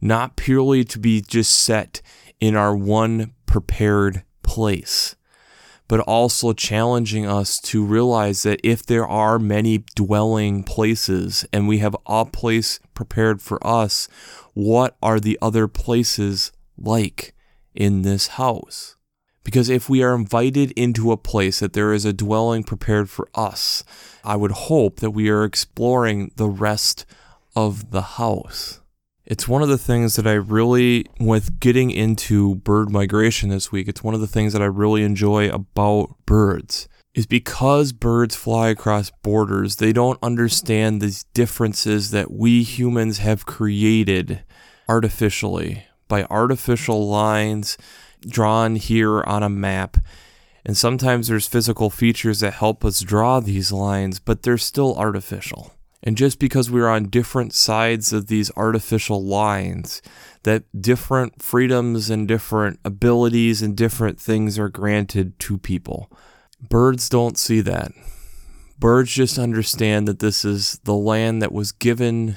not 0.00 0.36
purely 0.36 0.84
to 0.84 0.98
be 0.98 1.20
just 1.20 1.52
set 1.52 2.00
in 2.40 2.56
our 2.56 2.74
one 2.74 3.32
prepared 3.46 4.22
place, 4.42 5.16
but 5.88 6.00
also 6.00 6.52
challenging 6.52 7.26
us 7.26 7.58
to 7.60 7.84
realize 7.84 8.42
that 8.42 8.60
if 8.62 8.84
there 8.84 9.06
are 9.06 9.38
many 9.38 9.84
dwelling 9.94 10.62
places 10.62 11.46
and 11.52 11.66
we 11.66 11.78
have 11.78 11.96
a 12.06 12.24
place 12.24 12.78
prepared 12.94 13.40
for 13.40 13.64
us, 13.66 14.08
what 14.54 14.96
are 15.02 15.18
the 15.18 15.38
other 15.40 15.66
places 15.66 16.52
like 16.76 17.34
in 17.74 18.02
this 18.02 18.28
house? 18.28 18.96
Because 19.48 19.70
if 19.70 19.88
we 19.88 20.02
are 20.02 20.14
invited 20.14 20.72
into 20.72 21.10
a 21.10 21.16
place 21.16 21.60
that 21.60 21.72
there 21.72 21.94
is 21.94 22.04
a 22.04 22.12
dwelling 22.12 22.62
prepared 22.64 23.08
for 23.08 23.30
us, 23.34 23.82
I 24.22 24.36
would 24.36 24.50
hope 24.50 25.00
that 25.00 25.12
we 25.12 25.30
are 25.30 25.42
exploring 25.42 26.32
the 26.36 26.50
rest 26.50 27.06
of 27.56 27.90
the 27.90 28.02
house. 28.02 28.82
It's 29.24 29.48
one 29.48 29.62
of 29.62 29.70
the 29.70 29.78
things 29.78 30.16
that 30.16 30.26
I 30.26 30.34
really, 30.34 31.06
with 31.18 31.60
getting 31.60 31.90
into 31.90 32.56
bird 32.56 32.90
migration 32.90 33.48
this 33.48 33.72
week, 33.72 33.88
it's 33.88 34.04
one 34.04 34.12
of 34.12 34.20
the 34.20 34.26
things 34.26 34.52
that 34.52 34.60
I 34.60 34.66
really 34.66 35.02
enjoy 35.02 35.48
about 35.48 36.14
birds. 36.26 36.86
Is 37.14 37.26
because 37.26 37.94
birds 37.94 38.36
fly 38.36 38.68
across 38.68 39.10
borders, 39.22 39.76
they 39.76 39.94
don't 39.94 40.18
understand 40.22 41.00
these 41.00 41.24
differences 41.32 42.10
that 42.10 42.30
we 42.30 42.64
humans 42.64 43.16
have 43.20 43.46
created 43.46 44.42
artificially 44.90 45.84
by 46.06 46.24
artificial 46.24 47.08
lines 47.08 47.78
drawn 48.20 48.76
here 48.76 49.22
on 49.22 49.42
a 49.42 49.48
map. 49.48 49.96
And 50.64 50.76
sometimes 50.76 51.28
there's 51.28 51.46
physical 51.46 51.90
features 51.90 52.40
that 52.40 52.54
help 52.54 52.84
us 52.84 53.00
draw 53.00 53.40
these 53.40 53.72
lines, 53.72 54.18
but 54.18 54.42
they're 54.42 54.58
still 54.58 54.96
artificial. 54.96 55.72
And 56.02 56.16
just 56.16 56.38
because 56.38 56.70
we're 56.70 56.88
on 56.88 57.08
different 57.08 57.52
sides 57.54 58.12
of 58.12 58.26
these 58.26 58.50
artificial 58.56 59.24
lines, 59.24 60.00
that 60.44 60.64
different 60.80 61.42
freedoms 61.42 62.10
and 62.10 62.28
different 62.28 62.78
abilities 62.84 63.62
and 63.62 63.76
different 63.76 64.20
things 64.20 64.58
are 64.58 64.68
granted 64.68 65.38
to 65.40 65.58
people. 65.58 66.10
Birds 66.60 67.08
don't 67.08 67.38
see 67.38 67.60
that. 67.62 67.92
Birds 68.78 69.12
just 69.12 69.38
understand 69.38 70.06
that 70.06 70.20
this 70.20 70.44
is 70.44 70.78
the 70.84 70.94
land 70.94 71.42
that 71.42 71.52
was 71.52 71.72
given 71.72 72.36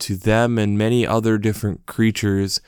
to 0.00 0.16
them 0.16 0.58
and 0.58 0.76
many 0.76 1.06
other 1.06 1.38
different 1.38 1.86
creatures 1.86 2.60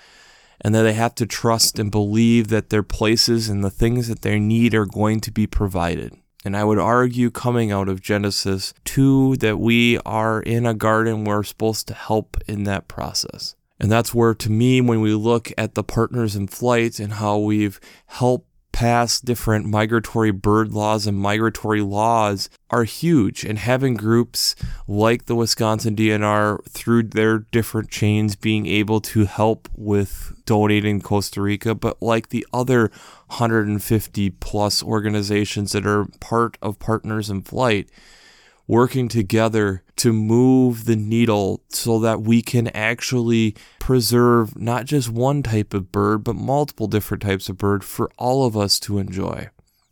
and 0.61 0.75
that 0.75 0.83
they 0.83 0.92
have 0.92 1.14
to 1.16 1.27
trust 1.27 1.79
and 1.79 1.90
believe 1.90 2.49
that 2.49 2.70
their 2.70 2.83
places 2.83 3.49
and 3.49 3.64
the 3.64 3.70
things 3.70 4.09
that 4.09 4.23
they 4.23 4.38
need 4.38 4.75
are 4.75 4.87
going 4.87 5.20
to 5.20 5.31
be 5.31 5.46
provided. 5.46 6.14
And 6.44 6.57
I 6.57 6.64
would 6.64 6.79
argue, 6.79 7.31
coming 7.31 7.70
out 7.70 7.88
of 7.88 8.01
Genesis 8.01 8.73
2, 8.85 9.37
that 9.37 9.59
we 9.59 9.99
are 10.07 10.40
in 10.40 10.64
a 10.64 10.75
garden, 10.75 11.25
where 11.25 11.38
we're 11.38 11.44
supposed 11.44 11.87
to 11.88 11.94
help 11.94 12.38
in 12.46 12.64
that 12.64 12.88
process. 12.88 13.57
And 13.79 13.90
that's 13.90 14.14
where, 14.14 14.35
to 14.35 14.51
me, 14.51 14.81
when 14.81 15.01
we 15.01 15.14
look 15.14 15.53
at 15.57 15.75
the 15.75 15.85
partners 15.85 16.37
in 16.37 16.46
flight 16.46 16.99
and 16.99 17.14
how 17.14 17.38
we've 17.38 17.81
helped 18.07 18.49
pass 18.80 19.20
different 19.20 19.66
migratory 19.66 20.30
bird 20.30 20.72
laws 20.72 21.06
and 21.06 21.18
migratory 21.18 21.82
laws 21.82 22.48
are 22.70 22.84
huge. 22.84 23.44
And 23.44 23.58
having 23.58 23.92
groups 23.92 24.56
like 24.88 25.26
the 25.26 25.34
Wisconsin 25.34 25.94
DNR 25.94 26.64
through 26.66 27.02
their 27.02 27.40
different 27.40 27.90
chains 27.90 28.36
being 28.36 28.64
able 28.64 29.02
to 29.02 29.26
help 29.26 29.68
with 29.76 30.32
donating 30.46 31.02
Costa 31.02 31.42
Rica, 31.42 31.74
but 31.74 32.00
like 32.00 32.30
the 32.30 32.46
other 32.54 32.90
150 33.26 34.30
plus 34.30 34.82
organizations 34.82 35.72
that 35.72 35.86
are 35.86 36.06
part 36.18 36.56
of 36.62 36.78
Partners 36.78 37.28
in 37.28 37.42
Flight 37.42 37.90
working 38.70 39.09
together 39.09 39.83
to 39.96 40.12
move 40.12 40.85
the 40.85 40.94
needle 40.94 41.61
so 41.70 41.98
that 41.98 42.22
we 42.22 42.40
can 42.40 42.68
actually 42.68 43.52
preserve 43.80 44.56
not 44.56 44.85
just 44.85 45.11
one 45.11 45.42
type 45.42 45.74
of 45.74 45.90
bird, 45.90 46.22
but 46.22 46.37
multiple 46.37 46.87
different 46.87 47.20
types 47.20 47.48
of 47.48 47.59
bird 47.59 47.83
for 47.83 48.09
all 48.16 48.46
of 48.46 48.56
us 48.56 48.78
to 48.78 48.98
enjoy. 48.98 49.48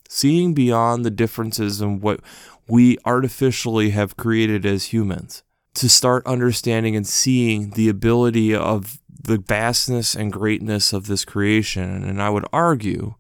Seeing 0.08 0.54
beyond 0.54 1.04
the 1.04 1.10
differences 1.10 1.80
in 1.80 1.98
what 1.98 2.20
we 2.68 2.96
artificially 3.04 3.90
have 3.90 4.16
created 4.16 4.64
as 4.64 4.92
humans, 4.92 5.42
to 5.74 5.88
start 5.88 6.24
understanding 6.24 6.94
and 6.94 7.06
seeing 7.06 7.70
the 7.70 7.88
ability 7.88 8.54
of 8.54 9.00
the 9.08 9.38
vastness 9.38 10.14
and 10.14 10.32
greatness 10.32 10.92
of 10.92 11.08
this 11.08 11.24
creation. 11.24 12.04
And 12.04 12.22
I 12.22 12.30
would 12.30 12.46
argue 12.52 13.16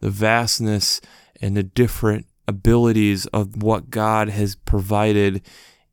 the 0.00 0.10
vastness 0.10 1.02
and 1.38 1.54
the 1.54 1.62
different 1.62 2.26
abilities 2.48 3.26
of 3.26 3.62
what 3.62 3.90
God 3.90 4.28
has 4.28 4.54
provided 4.54 5.42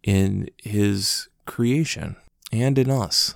in 0.03 0.49
His 0.57 1.27
creation 1.45 2.15
and 2.51 2.77
in 2.77 2.89
us. 2.89 3.35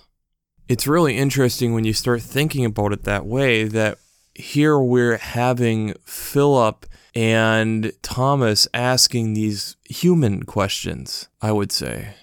It's 0.68 0.88
really 0.88 1.18
interesting 1.18 1.74
when 1.74 1.86
you 1.86 1.94
start 1.94 2.22
thinking 2.22 2.66
about 2.66 2.94
it 2.94 3.04
that 3.04 3.26
way 3.26 3.64
that 3.64 3.98
here 4.36 4.78
we're 4.78 5.18
having 5.18 5.94
Philip 6.04 6.86
and 7.16 7.92
Thomas 8.04 8.68
asking 8.74 9.34
these 9.34 9.76
human 9.86 10.44
questions, 10.44 11.30
I 11.42 11.52
would 11.52 11.72
say, 11.72 12.14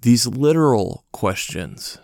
these 0.00 0.26
literal 0.26 1.04
questions 1.10 1.98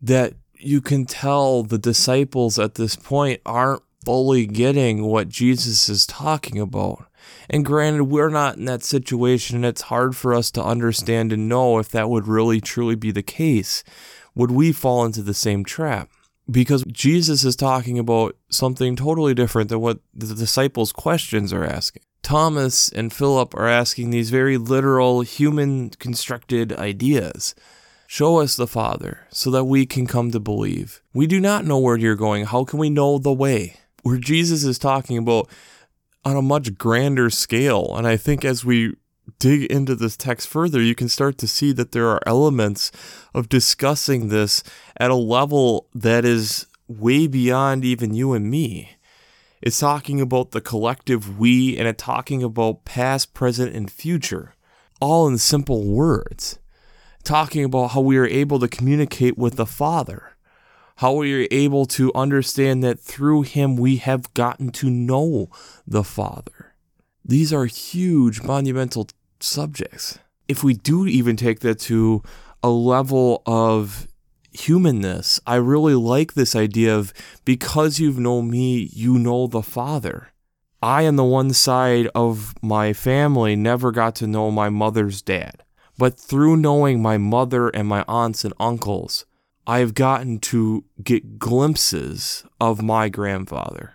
that 0.00 0.34
you 0.58 0.80
can 0.80 1.06
tell 1.06 1.62
the 1.62 1.78
disciples 1.78 2.58
at 2.58 2.74
this 2.74 2.96
point 2.96 3.40
aren't 3.46 3.82
fully 4.04 4.46
getting 4.46 5.04
what 5.04 5.28
Jesus 5.28 5.88
is 5.88 6.04
talking 6.04 6.58
about. 6.58 7.06
And 7.50 7.64
granted, 7.64 8.04
we're 8.04 8.28
not 8.28 8.56
in 8.56 8.64
that 8.66 8.82
situation, 8.82 9.56
and 9.56 9.66
it's 9.66 9.82
hard 9.82 10.16
for 10.16 10.34
us 10.34 10.50
to 10.52 10.64
understand 10.64 11.32
and 11.32 11.48
know 11.48 11.78
if 11.78 11.90
that 11.90 12.10
would 12.10 12.26
really 12.26 12.60
truly 12.60 12.94
be 12.94 13.10
the 13.10 13.22
case. 13.22 13.84
Would 14.34 14.50
we 14.50 14.72
fall 14.72 15.04
into 15.04 15.22
the 15.22 15.34
same 15.34 15.64
trap? 15.64 16.10
Because 16.50 16.84
Jesus 16.84 17.44
is 17.44 17.56
talking 17.56 17.98
about 17.98 18.36
something 18.48 18.96
totally 18.96 19.34
different 19.34 19.68
than 19.68 19.80
what 19.80 20.00
the 20.14 20.34
disciples' 20.34 20.92
questions 20.92 21.52
are 21.52 21.64
asking. 21.64 22.02
Thomas 22.22 22.88
and 22.88 23.12
Philip 23.12 23.54
are 23.54 23.68
asking 23.68 24.10
these 24.10 24.30
very 24.30 24.56
literal, 24.56 25.22
human 25.22 25.90
constructed 25.90 26.72
ideas. 26.72 27.54
Show 28.06 28.40
us 28.40 28.56
the 28.56 28.66
Father 28.66 29.26
so 29.30 29.50
that 29.50 29.64
we 29.64 29.86
can 29.86 30.06
come 30.06 30.30
to 30.30 30.40
believe. 30.40 31.00
We 31.14 31.26
do 31.26 31.40
not 31.40 31.64
know 31.64 31.78
where 31.78 31.96
you're 31.96 32.14
going. 32.14 32.44
How 32.44 32.64
can 32.64 32.78
we 32.78 32.90
know 32.90 33.18
the 33.18 33.32
way? 33.32 33.76
Where 34.02 34.18
Jesus 34.18 34.64
is 34.64 34.78
talking 34.78 35.16
about 35.16 35.48
on 36.24 36.36
a 36.36 36.42
much 36.42 36.76
grander 36.78 37.30
scale. 37.30 37.94
And 37.96 38.06
I 38.06 38.16
think 38.16 38.44
as 38.44 38.64
we 38.64 38.94
dig 39.38 39.64
into 39.64 39.94
this 39.94 40.16
text 40.16 40.48
further, 40.48 40.80
you 40.80 40.94
can 40.94 41.08
start 41.08 41.38
to 41.38 41.48
see 41.48 41.72
that 41.72 41.92
there 41.92 42.08
are 42.08 42.22
elements 42.26 42.90
of 43.34 43.48
discussing 43.48 44.28
this 44.28 44.62
at 44.96 45.10
a 45.10 45.16
level 45.16 45.88
that 45.94 46.24
is 46.24 46.66
way 46.88 47.26
beyond 47.26 47.84
even 47.84 48.14
you 48.14 48.32
and 48.32 48.50
me. 48.50 48.96
It's 49.60 49.78
talking 49.78 50.20
about 50.20 50.50
the 50.50 50.60
collective 50.60 51.38
we 51.38 51.76
and 51.78 51.86
it's 51.86 52.02
talking 52.02 52.42
about 52.42 52.84
past, 52.84 53.32
present, 53.32 53.74
and 53.74 53.90
future, 53.90 54.54
all 55.00 55.28
in 55.28 55.38
simple 55.38 55.84
words. 55.84 56.58
Talking 57.22 57.64
about 57.64 57.92
how 57.92 58.00
we 58.00 58.18
are 58.18 58.26
able 58.26 58.58
to 58.58 58.66
communicate 58.66 59.38
with 59.38 59.54
the 59.54 59.66
Father 59.66 60.31
how 61.02 61.14
we 61.14 61.34
are 61.34 61.48
able 61.50 61.84
to 61.84 62.12
understand 62.14 62.84
that 62.84 63.00
through 63.00 63.42
him 63.42 63.76
we 63.76 63.96
have 63.96 64.32
gotten 64.34 64.70
to 64.70 64.88
know 64.88 65.50
the 65.84 66.04
Father. 66.04 66.76
These 67.24 67.52
are 67.52 67.66
huge, 67.66 68.40
monumental 68.40 69.08
subjects. 69.40 70.20
If 70.46 70.62
we 70.62 70.74
do 70.74 71.08
even 71.08 71.34
take 71.34 71.58
that 71.60 71.80
to 71.90 72.22
a 72.62 72.70
level 72.70 73.42
of 73.46 74.06
humanness, 74.52 75.40
I 75.44 75.56
really 75.56 75.96
like 75.96 76.34
this 76.34 76.54
idea 76.54 76.96
of 76.96 77.12
because 77.44 77.98
you've 77.98 78.20
known 78.20 78.48
me, 78.48 78.88
you 78.92 79.18
know 79.18 79.48
the 79.48 79.60
Father. 79.60 80.28
I, 80.80 81.08
on 81.08 81.16
the 81.16 81.24
one 81.24 81.52
side 81.52 82.10
of 82.14 82.54
my 82.62 82.92
family, 82.92 83.56
never 83.56 83.90
got 83.90 84.14
to 84.16 84.28
know 84.28 84.52
my 84.52 84.68
mother's 84.68 85.20
dad. 85.20 85.64
But 85.98 86.16
through 86.16 86.58
knowing 86.58 87.02
my 87.02 87.18
mother 87.18 87.70
and 87.70 87.88
my 87.88 88.04
aunts 88.06 88.44
and 88.44 88.54
uncles, 88.60 89.24
I've 89.66 89.94
gotten 89.94 90.38
to 90.40 90.84
get 91.02 91.38
glimpses 91.38 92.44
of 92.60 92.82
my 92.82 93.08
grandfather. 93.08 93.94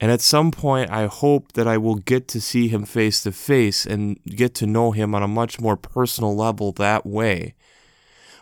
And 0.00 0.12
at 0.12 0.20
some 0.20 0.52
point, 0.52 0.90
I 0.90 1.06
hope 1.06 1.52
that 1.54 1.66
I 1.66 1.76
will 1.76 1.96
get 1.96 2.28
to 2.28 2.40
see 2.40 2.68
him 2.68 2.84
face 2.84 3.22
to 3.24 3.32
face 3.32 3.84
and 3.84 4.22
get 4.24 4.54
to 4.56 4.66
know 4.66 4.92
him 4.92 5.14
on 5.14 5.24
a 5.24 5.28
much 5.28 5.60
more 5.60 5.76
personal 5.76 6.36
level 6.36 6.70
that 6.72 7.04
way. 7.04 7.54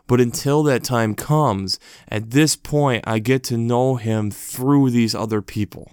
But 0.07 0.21
until 0.21 0.63
that 0.65 0.85
time 0.85 1.15
comes, 1.15 1.81
at 2.09 2.31
this 2.31 2.57
point, 2.57 3.05
I 3.07 3.21
get 3.21 3.43
to 3.45 3.57
know 3.57 3.97
him 3.97 4.31
through 4.31 4.91
these 4.91 5.15
other 5.15 5.41
people. 5.41 5.93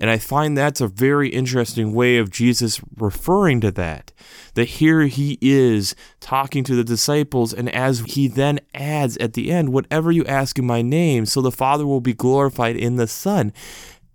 And 0.00 0.10
I 0.10 0.18
find 0.18 0.56
that's 0.56 0.80
a 0.80 0.88
very 0.88 1.28
interesting 1.28 1.92
way 1.92 2.18
of 2.18 2.30
Jesus 2.30 2.80
referring 2.96 3.60
to 3.62 3.72
that. 3.72 4.12
That 4.54 4.64
here 4.64 5.02
he 5.02 5.38
is 5.40 5.94
talking 6.20 6.62
to 6.64 6.76
the 6.76 6.84
disciples, 6.84 7.52
and 7.52 7.68
as 7.74 8.00
he 8.00 8.28
then 8.28 8.60
adds 8.74 9.16
at 9.18 9.34
the 9.34 9.50
end, 9.50 9.72
whatever 9.72 10.12
you 10.12 10.24
ask 10.26 10.58
in 10.58 10.66
my 10.66 10.82
name, 10.82 11.26
so 11.26 11.40
the 11.40 11.50
Father 11.50 11.86
will 11.86 12.00
be 12.00 12.14
glorified 12.14 12.76
in 12.76 12.96
the 12.96 13.06
Son. 13.06 13.52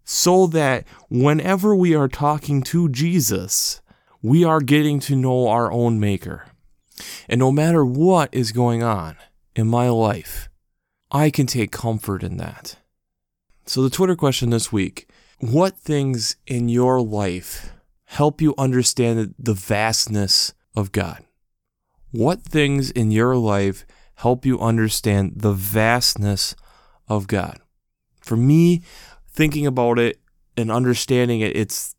So 0.06 0.48
that 0.48 0.86
whenever 1.10 1.76
we 1.76 1.96
are 1.96 2.10
talking 2.10 2.62
to 2.64 2.90
Jesus, 2.90 3.82
we 4.22 4.44
are 4.44 4.62
getting 4.62 5.00
to 5.02 5.16
know 5.16 5.48
our 5.48 5.72
own 5.72 6.00
Maker. 6.00 6.46
And 7.28 7.40
no 7.40 7.52
matter 7.52 7.86
what 7.86 8.30
is 8.32 8.52
going 8.52 8.84
on 8.84 9.18
in 9.56 9.68
my 9.68 9.90
life, 9.90 10.50
I 11.12 11.30
can 11.30 11.46
take 11.46 11.72
comfort 11.72 12.24
in 12.24 12.38
that. 12.38 12.78
So, 13.66 13.82
the 13.82 13.90
Twitter 13.90 14.16
question 14.16 14.50
this 14.50 14.72
week 14.72 15.08
what 15.52 15.78
things 15.78 16.38
in 16.48 16.70
your 16.70 17.02
life 17.02 17.74
help 18.06 18.40
you 18.40 18.54
understand 18.58 19.36
the 19.38 19.54
vastness 19.54 20.54
of 20.74 20.94
God? 20.94 21.26
What 22.12 22.44
things 22.44 22.92
in 22.92 23.12
your 23.12 23.36
life 23.36 23.86
help 24.16 24.46
you 24.46 24.58
understand 24.60 25.34
the 25.36 25.52
vastness 25.52 26.56
of 27.10 27.28
God? 27.28 27.60
For 28.22 28.38
me, 28.38 28.84
thinking 29.28 29.68
about 29.68 30.00
it 30.00 30.22
and 30.56 30.72
understanding 30.72 31.42
it, 31.42 31.58
it's 31.58 31.94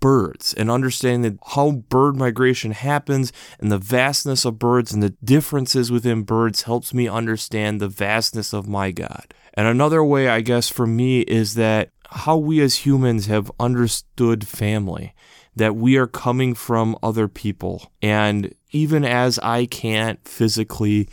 birds 0.00 0.54
and 0.54 0.70
understanding 0.70 1.38
how 1.48 1.72
bird 1.72 2.16
migration 2.16 2.70
happens 2.70 3.32
and 3.58 3.70
the 3.70 3.78
vastness 3.78 4.44
of 4.44 4.58
birds 4.58 4.92
and 4.92 5.02
the 5.02 5.16
differences 5.22 5.90
within 5.90 6.22
birds 6.22 6.62
helps 6.62 6.94
me 6.94 7.08
understand 7.08 7.80
the 7.80 7.88
vastness 7.88 8.54
of 8.54 8.68
my 8.68 8.90
God. 8.90 9.34
And 9.52 9.66
another 9.66 10.04
way, 10.04 10.28
I 10.28 10.40
guess, 10.40 10.68
for 10.68 10.86
me 10.86 11.20
is 11.22 11.54
that 11.54 11.90
how 12.10 12.36
we 12.36 12.60
as 12.60 12.86
humans 12.86 13.26
have 13.26 13.50
understood 13.58 14.46
family, 14.46 15.14
that 15.54 15.76
we 15.76 15.96
are 15.96 16.06
coming 16.06 16.54
from 16.54 16.96
other 17.02 17.28
people. 17.28 17.90
And 18.02 18.54
even 18.72 19.04
as 19.04 19.38
I 19.40 19.66
can't 19.66 20.26
physically 20.26 21.08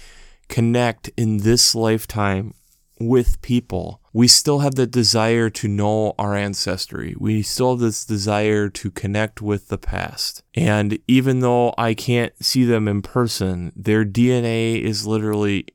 connect 0.49 1.10
in 1.17 1.38
this 1.38 1.73
lifetime 1.73 2.53
with 2.99 3.41
people, 3.41 4.01
we 4.12 4.27
still 4.27 4.60
have 4.60 4.75
the 4.75 4.86
desire 4.86 5.49
to 5.49 5.67
know 5.67 6.13
our 6.19 6.36
ancestry. 6.36 7.15
We 7.17 7.41
still 7.41 7.71
have 7.71 7.79
this 7.79 8.06
desire 8.06 8.69
to 8.69 8.91
connect 8.91 9.41
with 9.41 9.69
the 9.69 9.77
past. 9.77 10.43
And 10.53 10.99
even 11.08 11.39
though 11.39 11.73
I 11.77 11.93
can't 11.93 12.34
see 12.43 12.63
them 12.65 12.88
in 12.88 13.01
person, 13.01 13.71
their 13.75 14.06
DNA 14.06 14.79
is 14.79 15.08
literally 15.08 15.65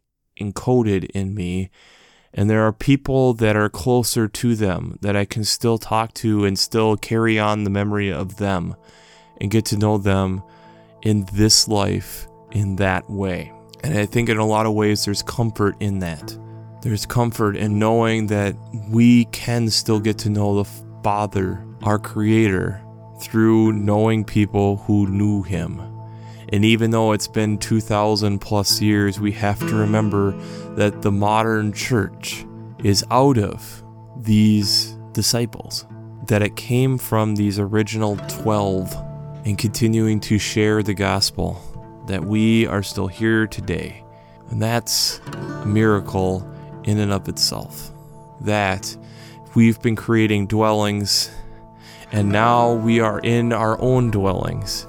encoded 0.40 1.07
in 1.07 1.35
me 1.35 1.70
and 2.34 2.48
there 2.48 2.62
are 2.62 2.72
people 2.72 3.34
that 3.34 3.56
are 3.56 3.68
closer 3.68 4.28
to 4.28 4.54
them 4.54 4.98
that 5.00 5.16
I 5.16 5.24
can 5.24 5.44
still 5.44 5.78
talk 5.78 6.14
to 6.14 6.44
and 6.44 6.58
still 6.58 6.96
carry 6.96 7.38
on 7.38 7.64
the 7.64 7.70
memory 7.70 8.12
of 8.12 8.36
them 8.36 8.76
and 9.40 9.50
get 9.50 9.64
to 9.66 9.78
know 9.78 9.98
them 9.98 10.42
in 11.02 11.26
this 11.32 11.68
life 11.68 12.26
in 12.52 12.76
that 12.76 13.08
way. 13.08 13.52
And 13.82 13.96
I 13.96 14.06
think 14.06 14.28
in 14.28 14.38
a 14.38 14.46
lot 14.46 14.66
of 14.66 14.74
ways 14.74 15.04
there's 15.04 15.22
comfort 15.22 15.76
in 15.80 16.00
that. 16.00 16.36
There's 16.82 17.06
comfort 17.06 17.56
in 17.56 17.78
knowing 17.78 18.26
that 18.28 18.54
we 18.88 19.24
can 19.26 19.68
still 19.70 20.00
get 20.00 20.18
to 20.18 20.30
know 20.30 20.56
the 20.62 20.70
Father, 21.02 21.64
our 21.82 21.98
Creator, 21.98 22.82
through 23.20 23.72
knowing 23.72 24.24
people 24.24 24.76
who 24.78 25.06
knew 25.06 25.42
Him. 25.42 25.80
And 26.50 26.64
even 26.64 26.90
though 26.90 27.12
it's 27.12 27.28
been 27.28 27.58
2,000 27.58 28.38
plus 28.38 28.80
years, 28.80 29.20
we 29.20 29.32
have 29.32 29.58
to 29.58 29.74
remember 29.74 30.32
that 30.76 31.02
the 31.02 31.12
modern 31.12 31.72
church 31.72 32.46
is 32.82 33.04
out 33.11 33.38
of 33.38 33.82
these 34.16 34.96
disciples, 35.12 35.87
that 36.26 36.42
it 36.42 36.56
came 36.56 36.96
from 36.96 37.34
these 37.34 37.58
original 37.58 38.16
12 38.28 38.94
and 39.44 39.58
continuing 39.58 40.20
to 40.20 40.38
share 40.38 40.82
the 40.82 40.94
gospel, 40.94 41.61
that 42.06 42.24
we 42.24 42.66
are 42.66 42.82
still 42.82 43.08
here 43.08 43.46
today. 43.46 44.02
And 44.50 44.62
that's 44.62 45.20
a 45.62 45.66
miracle 45.66 46.48
in 46.84 46.98
and 46.98 47.12
of 47.12 47.28
itself. 47.28 47.90
That 48.40 48.96
we've 49.54 49.80
been 49.82 49.96
creating 49.96 50.46
dwellings 50.46 51.30
and 52.11 52.30
now 52.30 52.72
we 52.72 53.00
are 53.00 53.18
in 53.20 53.52
our 53.52 53.78
own 53.80 54.11
dwellings 54.11 54.87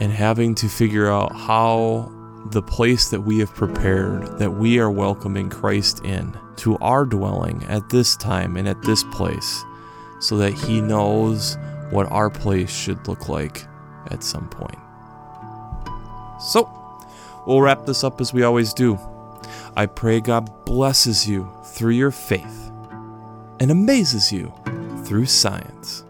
and 0.00 0.12
having 0.12 0.54
to 0.56 0.68
figure 0.68 1.10
out 1.10 1.34
how 1.34 2.10
the 2.46 2.62
place 2.62 3.10
that 3.10 3.20
we 3.20 3.38
have 3.38 3.54
prepared, 3.54 4.38
that 4.38 4.50
we 4.50 4.78
are 4.78 4.90
welcoming 4.90 5.48
Christ 5.48 6.04
in 6.04 6.36
to 6.56 6.76
our 6.78 7.04
dwelling 7.04 7.64
at 7.64 7.88
this 7.90 8.16
time 8.16 8.56
and 8.56 8.68
at 8.68 8.82
this 8.82 9.04
place, 9.04 9.64
so 10.20 10.36
that 10.38 10.52
He 10.52 10.80
knows 10.80 11.56
what 11.90 12.10
our 12.10 12.30
place 12.30 12.70
should 12.74 13.06
look 13.06 13.28
like 13.28 13.66
at 14.08 14.24
some 14.24 14.48
point. 14.48 14.78
So, 16.40 16.68
we'll 17.46 17.60
wrap 17.60 17.86
this 17.86 18.02
up 18.02 18.20
as 18.20 18.32
we 18.32 18.42
always 18.42 18.74
do. 18.74 18.98
I 19.76 19.86
pray 19.86 20.20
God 20.20 20.64
blesses 20.64 21.28
you 21.28 21.50
through 21.64 21.92
your 21.92 22.10
faith 22.10 22.70
and 23.60 23.70
amazes 23.70 24.32
you 24.32 24.52
through 25.04 25.26
science. 25.26 26.04